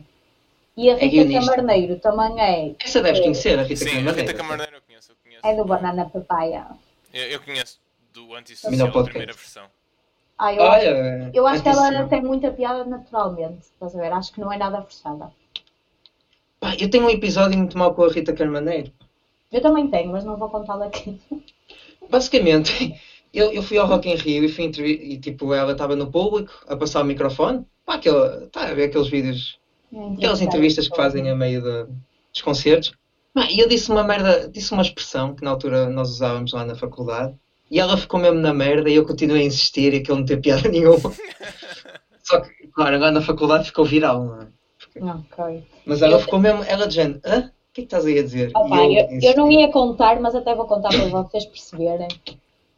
E 0.77 0.89
a 0.89 0.93
É 0.93 0.95
Rita 1.05 1.07
guionista. 1.23 1.51
Camarneiro 1.55 1.99
também 1.99 2.41
é, 2.41 2.75
Essa 2.79 3.01
deves 3.01 3.21
conhecer, 3.21 3.57
a 3.59 3.63
Rita 3.63 3.75
Sim, 3.77 3.85
a 3.85 3.89
Camarneiro. 3.91 4.19
Rita 4.21 4.33
Camarneiro 4.33 4.75
eu 4.75 4.81
conheço. 4.81 5.11
Eu 5.11 5.15
conheço, 5.23 5.45
é 5.47 5.55
do 5.55 5.65
Banana 5.65 6.09
Papaya. 6.09 6.67
eu, 7.13 7.23
eu 7.27 7.41
conheço 7.41 7.79
do 8.13 8.33
Antissocial, 8.35 8.77
não 8.77 8.87
a 8.87 8.91
pode 8.91 9.09
primeira 9.09 9.33
ter. 9.33 9.39
versão. 9.39 9.63
Ah, 10.37 10.53
eu, 10.53 10.63
acho, 10.63 10.85
Olha, 10.87 11.31
eu 11.33 11.47
acho 11.47 11.63
que 11.63 11.69
ela 11.69 12.07
tem 12.07 12.21
muita 12.21 12.51
piada 12.51 12.83
naturalmente, 12.83 13.59
estás 13.63 13.95
a 13.95 13.99
ver? 14.01 14.11
Acho 14.11 14.33
que 14.33 14.41
não 14.41 14.51
é 14.51 14.57
nada 14.57 14.81
forçada. 14.81 15.31
Pá, 16.59 16.75
eu 16.79 16.89
tenho 16.89 17.05
um 17.05 17.09
episódio 17.09 17.57
muito 17.57 17.77
mau 17.77 17.93
com 17.93 18.03
a 18.03 18.11
Rita 18.11 18.33
Carmaneiro. 18.33 18.91
Eu 19.51 19.61
também 19.61 19.87
tenho, 19.89 20.11
mas 20.11 20.25
não 20.25 20.35
vou 20.35 20.49
contá-lo 20.49 20.83
aqui. 20.83 21.21
Basicamente, 22.09 22.99
eu, 23.33 23.53
eu 23.53 23.63
fui 23.63 23.77
ao 23.77 23.87
Rock 23.87 24.09
in 24.09 24.15
Rio 24.15 24.43
e, 24.43 24.49
fui 24.49 24.65
e 24.65 25.17
tipo, 25.19 25.53
ela 25.53 25.71
estava 25.71 25.95
no 25.95 26.11
público 26.11 26.51
a 26.67 26.75
passar 26.75 27.01
o 27.01 27.05
microfone. 27.05 27.65
Pá, 27.85 27.95
aquele, 27.95 28.47
tá 28.47 28.67
a 28.67 28.73
ver 28.73 28.85
aqueles 28.89 29.07
vídeos, 29.07 29.57
aquelas 30.17 30.41
entrevistas 30.41 30.87
que 30.87 30.95
fazem 30.95 31.29
a 31.29 31.35
meio 31.35 31.61
de- 31.61 31.85
dos 32.33 32.41
concertos. 32.41 32.91
E 33.49 33.59
eu 33.59 33.67
disse 33.67 33.91
uma 33.91 34.03
merda, 34.03 34.47
disse 34.49 34.71
uma 34.71 34.81
expressão 34.81 35.35
que 35.35 35.43
na 35.43 35.51
altura 35.51 35.89
nós 35.89 36.09
usávamos 36.09 36.53
lá 36.53 36.63
na 36.63 36.75
faculdade. 36.75 37.33
E 37.69 37.79
ela 37.79 37.97
ficou 37.97 38.19
mesmo 38.19 38.39
na 38.39 38.53
merda 38.53 38.89
e 38.89 38.95
eu 38.95 39.05
continuei 39.05 39.41
a 39.41 39.45
insistir 39.45 39.93
e 39.93 39.97
aquilo 39.97 40.17
não 40.19 40.25
teve 40.25 40.41
piada 40.41 40.69
nenhuma. 40.69 40.99
Só 42.23 42.39
que, 42.39 42.67
claro, 42.73 42.95
agora 42.95 43.11
na 43.11 43.21
faculdade 43.21 43.65
ficou 43.65 43.85
viral, 43.85 44.23
não 44.23 44.41
é? 44.41 44.47
Ok. 45.15 45.63
Mas 45.85 46.01
ela 46.01 46.13
Eu- 46.13 46.19
ficou 46.19 46.39
mesmo, 46.39 46.63
ela 46.63 46.87
de 46.87 46.95
género, 46.95 47.19
hã? 47.25 47.39
O 47.39 47.75
que 47.75 47.81
é 47.81 47.83
que 47.83 47.87
estás 47.87 48.05
aí 48.05 48.17
a 48.17 48.23
dizer? 48.23 48.51
Opa, 48.55 48.77
eu, 48.85 48.91
eu 48.93 49.05
insisti. 49.17 49.35
não 49.35 49.51
ia 49.51 49.69
contar, 49.69 50.17
mas 50.21 50.33
até 50.33 50.55
vou 50.55 50.65
contar 50.65 50.89
para 50.89 51.05
vocês 51.07 51.45
perceberem. 51.45 52.07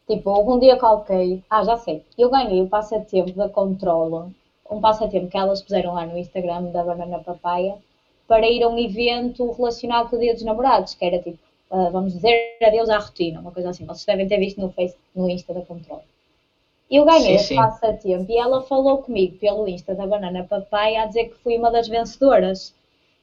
Tipo, 0.08 0.30
houve 0.30 0.50
um 0.50 0.58
dia 0.58 0.76
qualquer. 0.76 1.38
Ah, 1.48 1.62
já 1.62 1.76
sei. 1.76 2.02
Eu 2.18 2.28
ganhei 2.30 2.60
o 2.62 2.66
passatempo 2.66 3.30
da 3.32 3.48
Controlo, 3.48 4.32
um 4.70 4.80
passatempo 4.80 5.28
que 5.28 5.36
elas 5.36 5.62
puseram 5.62 5.94
lá 5.94 6.06
no 6.06 6.18
Instagram 6.18 6.64
da 6.64 6.82
Banana 6.82 7.18
Papaya, 7.20 7.76
para 8.26 8.46
ir 8.46 8.62
a 8.62 8.68
um 8.68 8.78
evento 8.78 9.50
relacionado 9.52 10.10
com 10.10 10.16
o 10.16 10.18
Dia 10.18 10.34
dos 10.34 10.42
Namorados, 10.42 10.94
que 10.94 11.04
era 11.04 11.18
tipo, 11.18 11.38
ah, 11.70 11.88
vamos 11.90 12.12
dizer 12.12 12.56
adeus 12.62 12.90
à 12.90 12.98
rotina, 12.98 13.40
uma 13.40 13.50
coisa 13.50 13.70
assim. 13.70 13.86
Vocês 13.86 14.04
devem 14.04 14.28
ter 14.28 14.38
visto 14.38 14.60
no 14.60 14.70
Face, 14.70 14.96
no 15.14 15.28
Insta 15.28 15.54
da 15.54 15.62
Controlo. 15.62 16.02
Eu 16.90 17.04
ganhei 17.04 17.34
esse 17.34 17.54
passatempo 17.54 18.30
e 18.30 18.38
ela 18.38 18.62
falou 18.62 18.98
comigo 18.98 19.36
pelo 19.38 19.68
Insta 19.68 19.94
da 19.94 20.06
Banana 20.06 20.44
Papaya 20.44 21.02
a 21.02 21.06
dizer 21.06 21.28
que 21.28 21.36
fui 21.36 21.56
uma 21.56 21.70
das 21.70 21.86
vencedoras. 21.86 22.74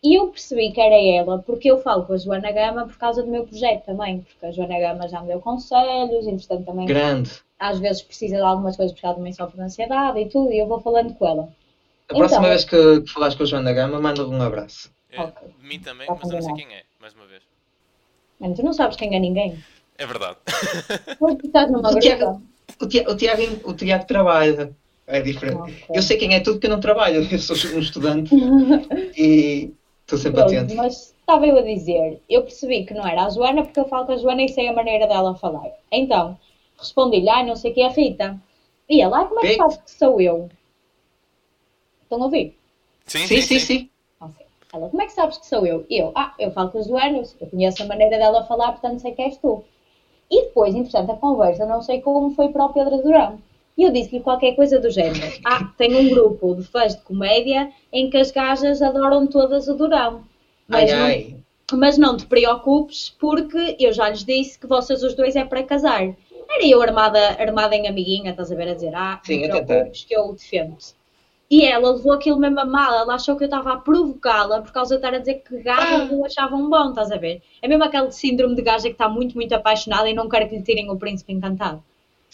E 0.04 0.16
eu 0.20 0.28
percebi 0.28 0.72
que 0.72 0.80
era 0.80 0.96
ela, 0.96 1.40
porque 1.40 1.70
eu 1.72 1.82
falo 1.82 2.06
com 2.06 2.14
a 2.14 2.18
Joana 2.18 2.52
Gama 2.52 2.86
por 2.86 2.98
causa 2.98 3.24
do 3.24 3.32
meu 3.32 3.46
projeto 3.46 3.86
também, 3.86 4.22
porque 4.22 4.46
a 4.46 4.52
Joana 4.52 4.80
Gama 4.80 5.08
já 5.08 5.20
me 5.22 5.28
deu 5.28 5.40
conselhos, 5.40 6.28
entretanto 6.28 6.64
também 6.66 6.86
Grande. 6.86 7.32
às 7.60 7.80
vezes 7.80 8.04
precisa 8.04 8.36
de 8.36 8.42
algumas 8.44 8.76
coisas 8.78 8.94
porque 8.94 9.06
ela 9.06 9.16
também 9.16 9.34
sofre 9.34 9.58
de 9.58 9.64
ansiedade 9.64 10.20
e 10.20 10.30
tudo, 10.30 10.52
e 10.52 10.60
eu 10.60 10.68
vou 10.68 10.80
falando 10.80 11.14
com 11.16 11.26
ela. 11.28 11.50
A 12.08 12.14
próxima 12.14 12.40
Então- 12.42 12.50
vez 12.50 12.64
que, 12.66 13.02
que 13.02 13.12
falares 13.12 13.34
com 13.36 13.44
a 13.44 13.46
Joana 13.48 13.74
Gama, 13.74 14.00
manda-lhe 14.00 14.30
um 14.30 14.42
abraço. 14.42 14.92
É, 15.12 15.22
Ok. 15.22 15.48
De 15.60 15.68
mim 15.68 15.80
também, 15.80 16.06
Tá 16.08 16.16
mas 16.22 16.30
eu 16.30 16.36
não 16.36 16.42
sei 16.44 16.54
quem 16.54 16.76
é, 16.76 16.84
mais 17.02 17.14
uma 17.16 17.26
vez. 17.26 17.42
Mano, 18.40 18.54
tu 18.56 18.64
não 18.64 18.74
sabes 18.74 18.96
quem 18.98 19.16
é 19.16 19.20
ninguém. 19.20 19.58
É 19.98 20.06
verdade. 20.06 20.38
Porque 21.18 21.48
estás 21.48 21.72
numa 21.72 21.90
O. 21.90 22.00
Tiago, 22.00 22.42
o, 22.80 22.86
Tiago, 22.86 23.12
o, 23.12 23.16
Tiago, 23.16 23.42
o 23.64 23.74
Tiago 23.74 24.06
trabalha. 24.06 24.72
É 25.08 25.22
diferente. 25.22 25.58
Ok. 25.58 25.84
Eu 25.94 26.02
sei 26.02 26.18
quem 26.18 26.34
é 26.36 26.40
tudo 26.42 26.60
que 26.60 26.66
eu 26.68 26.72
não 26.72 26.80
trabalho. 26.80 27.26
Eu 27.32 27.40
sou 27.40 27.56
um 27.76 27.80
estudante 27.80 28.36
e 29.18 29.72
estou 30.06 30.18
sempre 30.20 30.42
Pronto, 30.42 30.56
atento. 30.56 30.76
mas 30.76 31.14
estava 31.20 31.46
eu 31.48 31.58
a 31.58 31.62
dizer, 31.62 32.22
eu 32.30 32.42
percebi 32.44 32.86
que 32.86 32.94
não 32.94 33.06
era 33.06 33.26
a 33.26 33.30
Joana 33.30 33.64
porque 33.64 33.80
eu 33.80 33.88
falo 33.88 34.06
com 34.06 34.14
a 34.14 34.18
Joana 34.18 34.44
e 34.44 34.50
sei 34.50 34.68
a 34.68 34.74
maneira 34.74 35.08
dela 35.08 35.36
falar. 35.36 35.72
Então, 35.92 36.38
respondi-lhe, 36.78 37.30
ah, 37.30 37.44
não 37.44 37.56
sei 37.56 37.72
quem 37.74 37.84
é 37.84 37.88
a 37.88 37.90
Rita. 37.90 38.40
E 38.88 39.02
ela, 39.02 39.22
ah, 39.22 39.26
como 39.26 39.40
é 39.40 39.50
que 39.50 39.56
sabes 39.56 39.78
que 39.78 39.92
sou 39.92 40.22
eu? 40.22 40.50
Estão 42.04 42.22
a 42.22 42.26
ouvir? 42.26 42.56
Sim, 43.08 43.26
Sim, 43.28 43.42
sim, 43.42 43.60
sim. 43.60 43.90
Ok. 44.20 44.46
Ela, 44.74 44.90
como 44.90 45.02
é 45.02 45.06
que 45.06 45.12
sabes 45.14 45.38
que 45.38 45.48
sou 45.48 45.66
eu? 45.66 45.86
Eu, 45.90 46.12
ah, 46.16 46.34
eu 46.38 46.52
falo 46.52 46.70
com 46.70 46.78
a 46.80 46.82
Joana, 46.82 47.24
eu 47.42 47.48
conheço 47.48 47.82
a 47.82 47.88
maneira 47.88 48.18
dela 48.18 48.44
falar, 48.46 48.72
portanto 48.74 49.00
sei 49.00 49.14
que 49.14 49.22
és 49.24 49.38
tu. 49.38 49.64
E 50.30 50.44
depois, 50.44 50.76
entretanto, 50.76 51.12
a 51.12 51.18
conversa, 51.18 51.66
não 51.66 51.82
sei 51.82 52.02
como 52.02 52.32
foi 52.32 52.50
para 52.50 52.66
o 52.66 52.74
Pedro 52.74 53.02
Durão. 53.02 53.40
E 53.78 53.84
eu 53.84 53.92
disse-lhe 53.92 54.22
qualquer 54.22 54.56
coisa 54.56 54.80
do 54.80 54.90
género. 54.90 55.34
Ah, 55.44 55.70
tenho 55.78 56.00
um 56.00 56.10
grupo 56.10 56.56
de 56.56 56.64
fãs 56.64 56.96
de 56.96 57.02
comédia 57.02 57.70
em 57.92 58.10
que 58.10 58.18
as 58.18 58.32
gajas 58.32 58.82
adoram 58.82 59.28
todas 59.28 59.68
o 59.68 59.74
Durão. 59.76 60.24
Mas, 60.68 60.92
Ai, 60.92 60.98
não, 60.98 61.06
ai. 61.06 61.36
mas 61.74 61.98
não 61.98 62.16
te 62.18 62.26
preocupes, 62.26 63.14
porque 63.20 63.76
eu 63.80 63.92
já 63.92 64.10
lhes 64.10 64.24
disse 64.24 64.58
que 64.58 64.66
vocês 64.68 65.04
os 65.04 65.14
dois 65.14 65.36
é 65.36 65.44
para 65.44 65.62
casar. 65.64 66.04
Era 66.48 66.66
eu 66.66 66.82
armada, 66.82 67.20
armada 67.40 67.76
em 67.76 67.88
amiguinha, 67.88 68.32
estás 68.32 68.52
a 68.52 68.56
ver, 68.56 68.70
a 68.70 68.74
dizer, 68.74 68.94
ah, 68.96 69.20
Sim, 69.24 69.48
não 69.48 69.60
te 69.60 69.66
preocupes 69.66 70.04
que 70.06 70.16
eu 70.16 70.32
defendo. 70.34 70.78
E 71.52 71.64
ela 71.64 71.92
levou 71.92 72.14
aquilo 72.14 72.40
mesmo 72.40 72.60
a 72.60 72.66
mal, 72.66 72.94
ela 73.02 73.16
achou 73.16 73.36
que 73.36 73.44
eu 73.44 73.48
estava 73.48 73.74
a 73.74 73.78
provocá-la 73.78 74.62
por 74.62 74.72
causa 74.72 74.96
de 74.96 75.00
estar 75.06 75.14
a 75.14 75.20
dizer 75.20 75.44
que 75.48 75.58
gajas 75.62 76.10
Ah. 76.10 76.14
o 76.14 76.26
achavam 76.26 76.70
bom, 76.70 76.90
estás 76.90 77.12
a 77.12 77.18
ver? 77.18 77.42
É 77.62 77.68
mesmo 77.68 77.84
aquele 77.84 78.12
síndrome 78.12 78.56
de 78.56 78.62
gaja 78.64 78.84
que 78.88 78.94
está 78.94 79.08
muito, 79.10 79.36
muito 79.36 79.54
apaixonada 79.54 80.10
e 80.10 80.14
não 80.14 80.28
quer 80.30 80.48
que 80.50 80.56
lhe 80.56 80.64
tirem 80.64 80.90
o 80.90 80.98
príncipe 80.98 81.34
encantado. 81.34 81.84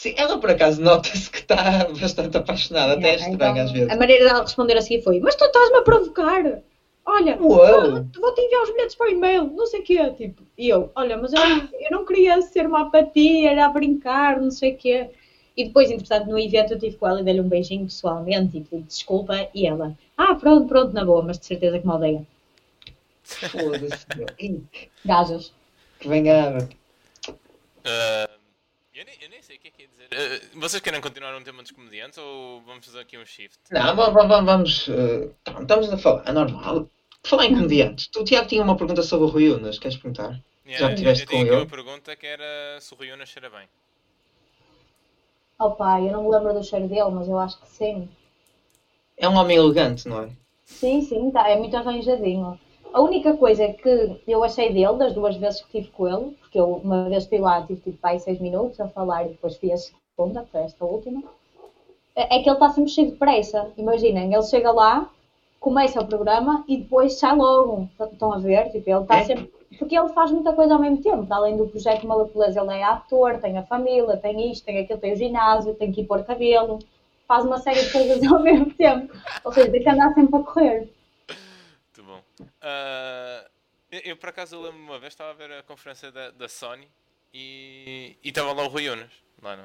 Sim, 0.01 0.15
ela 0.17 0.39
por 0.39 0.49
acaso 0.49 0.81
nota-se 0.81 1.29
que 1.29 1.37
está 1.37 1.85
bastante 2.01 2.35
apaixonada, 2.35 2.93
até 2.93 3.11
é 3.11 3.15
estranho 3.17 3.35
então, 3.35 3.63
às 3.63 3.71
vezes. 3.71 3.89
A 3.91 3.95
maneira 3.95 4.25
dela 4.25 4.41
responder 4.41 4.75
a 4.75 4.81
seguir 4.81 5.03
foi: 5.03 5.19
Mas 5.19 5.35
tu 5.35 5.45
estás-me 5.45 5.77
a 5.77 5.83
provocar! 5.83 6.63
Olha, 7.05 7.37
vou-te 7.37 8.41
enviar 8.41 8.63
os 8.63 8.71
bilhetes 8.71 8.95
para 8.95 9.05
o 9.05 9.09
e-mail, 9.11 9.45
não 9.55 9.67
sei 9.67 9.81
o 9.81 9.83
quê. 9.83 10.09
Tipo, 10.17 10.41
e 10.57 10.69
eu: 10.69 10.91
Olha, 10.95 11.17
mas 11.17 11.31
eu, 11.33 11.39
eu 11.39 11.91
não 11.91 12.03
queria 12.03 12.41
ser 12.41 12.65
uma 12.65 12.81
apatia, 12.81 13.51
era 13.51 13.67
a 13.67 13.69
brincar, 13.69 14.41
não 14.41 14.49
sei 14.49 14.73
o 14.73 14.77
quê. 14.77 15.11
E 15.55 15.65
depois, 15.65 15.91
entretanto, 15.91 16.31
no 16.31 16.39
evento 16.39 16.73
eu 16.73 16.79
tive 16.79 16.97
com 16.97 17.07
ela 17.07 17.21
e 17.21 17.23
dei-lhe 17.23 17.41
um 17.41 17.47
beijinho 17.47 17.85
pessoalmente 17.85 18.57
e 18.57 18.61
pedi 18.61 18.81
desculpa. 18.81 19.49
E 19.53 19.67
ela: 19.67 19.95
Ah, 20.17 20.33
pronto, 20.33 20.67
pronto, 20.67 20.95
na 20.95 21.05
boa, 21.05 21.21
mas 21.21 21.37
de 21.37 21.45
certeza 21.45 21.77
que 21.77 21.85
me 21.85 21.93
odeia. 21.93 22.25
Foda-se. 23.23 24.07
Gajas. 25.05 25.53
Que 25.99 26.07
venha. 26.07 26.67
Ah, 27.85 28.40
eu, 28.93 29.05
nem, 29.05 29.15
eu 29.21 29.29
nem 29.29 29.41
sei 29.41 29.57
o 29.57 29.59
que 29.59 29.67
é 29.67 29.71
que 29.71 29.81
ia 29.83 29.87
dizer. 29.87 30.07
Ah, 30.11 30.59
vocês 30.59 30.81
querem 30.81 31.01
continuar 31.01 31.35
um 31.35 31.43
tema 31.43 31.61
dos 31.61 31.71
comediantes 31.71 32.17
ou 32.17 32.61
vamos 32.61 32.85
fazer 32.85 32.99
aqui 32.99 33.17
um 33.17 33.25
shift? 33.25 33.57
Não, 33.71 33.95
vamos. 33.95 34.13
vamos, 34.13 34.45
vamos 34.45 34.89
eh, 34.89 35.29
tá, 35.43 35.61
estamos 35.61 35.91
a 35.91 35.97
falar. 35.97 36.27
É 36.27 36.31
normal. 36.31 36.89
Falar 37.23 37.45
em 37.45 37.55
comediantes, 37.55 38.07
tu, 38.07 38.21
o 38.21 38.23
Tiago 38.23 38.47
tinha 38.47 38.63
uma 38.63 38.75
pergunta 38.75 39.03
sobre 39.03 39.27
o 39.27 39.29
Rui 39.29 39.49
Unas, 39.49 39.77
queres 39.77 39.95
perguntar? 39.97 40.41
Yeah, 40.65 40.91
eu, 40.91 40.95
tiveste 40.95 41.23
eu 41.23 41.29
tinha 41.29 41.45
com 41.45 41.51
ele? 41.51 41.61
uma 41.61 41.69
pergunta 41.69 42.15
que 42.15 42.25
era 42.25 42.79
se 42.79 42.93
o 42.93 42.97
Rui 42.97 43.11
Unas 43.11 43.29
cheira 43.29 43.49
bem. 43.49 43.67
Opa, 45.59 46.01
eu 46.01 46.11
não 46.11 46.23
me 46.23 46.31
lembro 46.31 46.53
do 46.53 46.63
cheiro 46.63 46.87
dele, 46.87 47.11
mas 47.11 47.27
eu 47.27 47.37
acho 47.37 47.59
que 47.61 47.69
sim. 47.69 48.09
É 49.15 49.29
um 49.29 49.35
homem 49.35 49.57
elegante, 49.57 50.07
não 50.07 50.23
é? 50.23 50.29
Sim, 50.65 51.01
sim, 51.01 51.29
tá, 51.29 51.47
é 51.47 51.55
muito 51.55 51.77
arranjadinho. 51.77 52.59
A 52.93 53.01
única 53.01 53.35
coisa 53.37 53.67
que 53.69 54.21
eu 54.27 54.43
achei 54.43 54.73
dele, 54.73 54.97
das 54.97 55.13
duas 55.13 55.35
vezes 55.37 55.61
que 55.61 55.77
estive 55.79 55.93
com 55.95 56.07
ele, 56.07 56.31
porque 56.41 56.59
eu 56.59 56.81
uma 56.83 57.07
vez 57.09 57.25
fui 57.25 57.39
lá, 57.39 57.61
tive 57.65 57.79
tipo 57.81 57.97
aí 58.03 58.19
seis 58.19 58.39
minutos 58.39 58.79
a 58.79 58.87
falar 58.89 59.25
e 59.25 59.29
depois 59.29 59.55
fui 59.57 59.71
a 59.71 59.77
segunda, 59.77 60.45
foi 60.51 60.61
esta 60.61 60.83
última, 60.85 61.23
é 62.15 62.37
é 62.37 62.43
que 62.43 62.49
ele 62.49 62.55
está 62.57 62.69
sempre 62.69 62.91
cheio 62.91 63.11
de 63.11 63.17
pressa. 63.17 63.71
Imaginem, 63.77 64.33
ele 64.33 64.43
chega 64.43 64.71
lá, 64.71 65.09
começa 65.59 66.01
o 66.01 66.05
programa 66.07 66.63
e 66.67 66.77
depois 66.77 67.13
sai 67.17 67.35
logo. 67.35 67.87
Estão 68.11 68.33
a 68.33 68.37
ver? 68.39 68.71
Tipo, 68.71 68.89
ele 68.89 68.99
está 69.01 69.17
É? 69.19 69.23
sempre. 69.25 69.51
Porque 69.79 69.97
ele 69.97 70.09
faz 70.09 70.29
muita 70.31 70.51
coisa 70.53 70.73
ao 70.73 70.81
mesmo 70.81 71.01
tempo. 71.01 71.25
Além 71.33 71.55
do 71.55 71.67
projeto 71.67 72.05
Maluculeza, 72.05 72.59
ele 72.59 72.73
é 72.73 72.83
ator, 72.83 73.39
tem 73.39 73.57
a 73.57 73.63
família, 73.63 74.17
tem 74.17 74.51
isto, 74.51 74.65
tem 74.65 74.79
aquilo, 74.79 74.99
tem 74.99 75.13
o 75.13 75.15
ginásio, 75.15 75.73
tem 75.75 75.91
que 75.91 76.01
ir 76.01 76.05
pôr 76.05 76.23
cabelo. 76.25 76.79
Faz 77.25 77.45
uma 77.45 77.57
série 77.57 77.81
de 77.81 77.91
coisas 77.91 78.21
ao 78.31 78.41
mesmo 78.41 78.73
tempo. 78.73 79.13
Ou 79.45 79.51
seja, 79.53 79.71
tem 79.71 79.81
que 79.81 79.89
andar 79.89 80.13
sempre 80.13 80.35
a 80.35 80.43
correr. 80.43 80.89
Ah, 82.61 83.49
eu, 83.91 83.99
eu, 84.05 84.17
por 84.17 84.29
acaso 84.29 84.55
eu 84.55 84.61
lembro 84.61 84.79
uma 84.79 84.99
vez 84.99 85.13
estava 85.13 85.31
a 85.31 85.33
ver 85.33 85.51
a 85.51 85.63
conferência 85.63 86.11
da, 86.11 86.31
da 86.31 86.47
Sony 86.47 86.87
e 87.33 88.15
e 88.23 88.29
estava 88.29 88.53
lá 88.53 88.63
o 88.63 88.67
Rui 88.67 88.89
Unas. 88.89 89.11
Lá 89.41 89.55
no... 89.57 89.63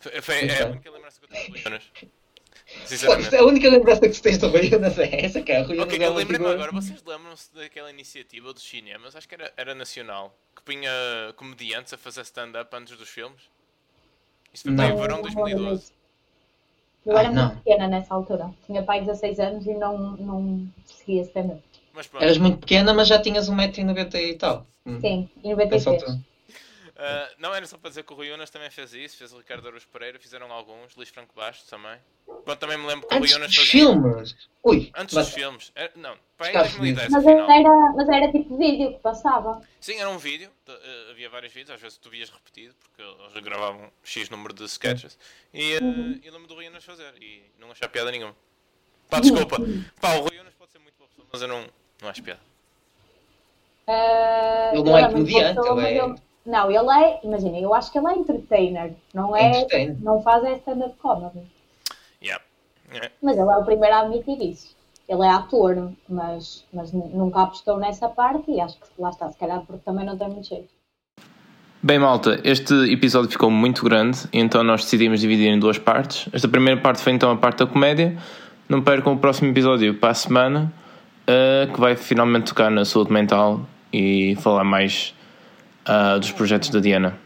Foi, 0.00 0.20
foi, 0.20 0.34
é 0.36 0.40
a 0.40 0.54
Então. 0.54 0.70
única 0.72 0.90
lembrança 0.90 1.18
que 1.20 1.24
eu 1.26 1.28
tenho 1.30 1.46
do 1.46 1.52
Rui 1.52 1.62
Unas. 1.66 1.82
Sinceramente. 2.84 3.36
A 3.36 3.44
única 3.44 3.68
lembrança 3.68 4.00
que 4.00 4.08
tu 4.10 4.22
tens 4.22 4.38
do 4.38 4.48
Rui 4.48 4.74
Unas 4.74 4.98
é 4.98 5.24
essa, 5.24 5.42
cara. 5.42 5.62
Rui 5.62 5.76
Unas 5.76 5.86
Ok, 5.86 5.98
é 5.98 6.06
eu 6.06 6.14
lembro-me 6.14 6.38
figura- 6.38 6.54
agora, 6.54 6.72
vocês 6.72 7.02
lembram-se 7.04 7.54
daquela 7.54 7.90
iniciativa 7.90 8.52
dos 8.52 8.62
cinemas? 8.62 9.14
Acho 9.14 9.28
que 9.28 9.34
era, 9.34 9.52
era 9.56 9.74
nacional, 9.74 10.36
que 10.54 10.62
punha 10.62 10.90
comediantes 11.36 11.92
a 11.92 11.98
fazer 11.98 12.22
stand-up 12.22 12.74
antes 12.76 12.96
dos 12.96 13.08
filmes. 13.08 13.42
Isto 14.52 14.74
foi 14.74 14.92
o 14.92 14.96
verão 14.96 15.22
2012. 15.22 15.92
Eu 17.04 17.16
era 17.16 17.28
Ah, 17.28 17.32
muito 17.32 17.58
pequena 17.58 17.86
nessa 17.86 18.12
altura. 18.14 18.52
Tinha 18.66 18.82
pai 18.82 19.00
16 19.00 19.38
anos 19.38 19.64
e 19.64 19.74
não, 19.74 19.96
não 20.16 20.68
seguia 20.84 21.22
stand-up. 21.22 21.62
Mas 21.96 22.06
pronto, 22.06 22.22
Eras 22.22 22.36
muito 22.36 22.58
pequena, 22.58 22.92
mas 22.92 23.08
já 23.08 23.18
tinhas 23.20 23.48
1,90m 23.48 24.14
e 24.14 24.34
tal. 24.36 24.66
Hum, 24.84 25.00
Sim, 25.00 25.28
em 25.42 25.56
nessa 25.56 25.90
93. 25.90 26.02
altura. 26.02 26.20
ah, 26.96 27.30
não 27.38 27.54
era 27.54 27.66
só 27.66 27.78
para 27.78 27.88
dizer 27.88 28.04
que 28.04 28.12
o 28.12 28.16
Rui 28.16 28.30
Unas 28.30 28.50
também 28.50 28.70
fez 28.70 28.92
isso, 28.92 29.16
fez 29.16 29.32
o 29.32 29.38
Ricardo 29.38 29.66
Aruz 29.66 29.84
Pereira, 29.86 30.18
fizeram 30.18 30.52
alguns, 30.52 30.94
Luís 30.94 31.08
Franco 31.08 31.34
Bastos 31.34 31.68
também. 31.68 31.98
Pronto, 32.44 32.58
também 32.58 32.76
me 32.78 32.86
lembro 32.86 33.08
que 33.08 33.14
o 33.14 33.18
Rui 33.18 33.26
Antes 33.28 33.36
Unas 33.36 33.48
dos 33.48 33.56
fazia. 33.56 33.70
filmes. 33.70 34.36
Ui, 34.62 34.92
Antes 34.94 35.14
mas 35.14 35.26
dos 35.26 35.34
filmes. 35.34 35.72
Era- 35.74 35.92
não, 35.96 36.16
para 36.36 36.46
aí 36.48 36.52
Estados 36.52 36.72
2010 36.72 37.12
Mas 37.12 37.26
era, 37.26 37.92
mas 37.96 38.08
era 38.08 38.30
tipo 38.32 38.56
vídeo 38.58 38.92
que 38.92 38.98
passava. 38.98 39.62
Sim, 39.80 39.98
era 39.98 40.10
um 40.10 40.18
vídeo, 40.18 40.50
eh, 40.68 41.06
havia 41.10 41.30
vários 41.30 41.52
vídeos, 41.52 41.70
às 41.74 41.80
vezes 41.80 41.96
tu 41.96 42.10
vias 42.10 42.28
repetido, 42.28 42.74
porque 42.80 43.00
eles 43.02 43.42
gravavam 43.42 43.90
X 44.04 44.28
número 44.28 44.52
de 44.52 44.64
sketches, 44.64 45.18
e 45.54 45.72
eh, 45.74 45.78
eu 46.22 46.32
lembro 46.32 46.46
do 46.46 46.54
Rui 46.54 46.68
Unas 46.68 46.84
fazer, 46.84 47.14
e 47.22 47.42
não 47.58 47.70
achar 47.70 47.88
piada 47.88 48.10
nenhuma. 48.10 48.36
Pá, 49.08 49.18
desculpa, 49.20 49.56
pá, 50.00 50.14
o 50.16 50.20
Rui 50.22 50.38
Unas 50.40 50.54
pode 50.54 50.72
ser 50.72 50.78
muito 50.80 50.94
boa 50.98 51.08
pessoa, 51.08 51.26
mas 51.32 51.40
eu 51.42 51.48
não, 51.48 51.64
não 52.02 52.08
acho 52.08 52.22
piada. 52.22 52.40
Ah, 53.88 54.70
Ele 54.74 54.82
não 54.82 54.98
é 54.98 55.08
comediante, 55.10 55.60
ele 55.60 55.98
é- 55.98 56.14
Não, 56.44 56.70
ele 56.70 56.90
é, 57.04 57.20
imagina, 57.24 57.58
eu 57.58 57.74
acho 57.74 57.90
que 57.90 57.98
ele 57.98 58.06
é 58.08 58.14
entertainer, 58.14 58.92
não 59.12 59.36
é, 59.36 59.48
Entertainer. 59.48 59.96
não 60.00 60.22
faz 60.22 60.44
é 60.44 60.52
stand-up 60.54 60.94
comedy. 60.98 61.40
Yeah. 62.22 62.42
É. 62.92 63.10
Mas 63.20 63.36
ele 63.36 63.50
é 63.50 63.56
o 63.56 63.64
primeiro 63.64 63.94
a 63.96 64.00
admitir 64.02 64.40
isso. 64.42 64.76
Ele 65.08 65.24
é 65.24 65.28
ator, 65.28 65.92
mas, 66.08 66.64
mas 66.72 66.92
nunca 66.92 67.42
apostou 67.42 67.78
nessa 67.78 68.08
parte 68.08 68.50
e 68.50 68.60
acho 68.60 68.76
que 68.76 68.86
lá 68.98 69.10
está, 69.10 69.30
se 69.30 69.38
calhar 69.38 69.60
porque 69.66 69.82
também 69.84 70.04
não 70.06 70.16
tem 70.16 70.28
muito 70.28 70.48
jeito. 70.48 70.68
Bem, 71.82 71.98
malta, 71.98 72.40
este 72.42 72.74
episódio 72.92 73.30
ficou 73.30 73.50
muito 73.50 73.84
grande, 73.84 74.18
então 74.32 74.64
nós 74.64 74.82
decidimos 74.82 75.20
dividir 75.20 75.48
em 75.48 75.58
duas 75.58 75.78
partes. 75.78 76.28
Esta 76.32 76.48
primeira 76.48 76.80
parte 76.80 77.00
foi 77.02 77.12
então 77.12 77.30
a 77.30 77.36
parte 77.36 77.58
da 77.60 77.66
comédia. 77.66 78.16
Não 78.68 78.82
percam 78.82 79.12
o 79.14 79.18
próximo 79.18 79.50
episódio 79.50 79.94
para 79.98 80.10
a 80.10 80.14
semana, 80.14 80.72
eh, 81.26 81.68
que 81.72 81.80
vai 81.80 81.96
finalmente 81.96 82.46
tocar 82.46 82.70
na 82.70 82.84
saúde 82.84 83.12
mental 83.12 83.66
e 83.92 84.36
falar 84.40 84.64
mais 84.64 85.14
ah, 85.84 86.18
dos 86.18 86.32
projetos 86.32 86.70
da 86.70 86.80
Diana. 86.80 87.18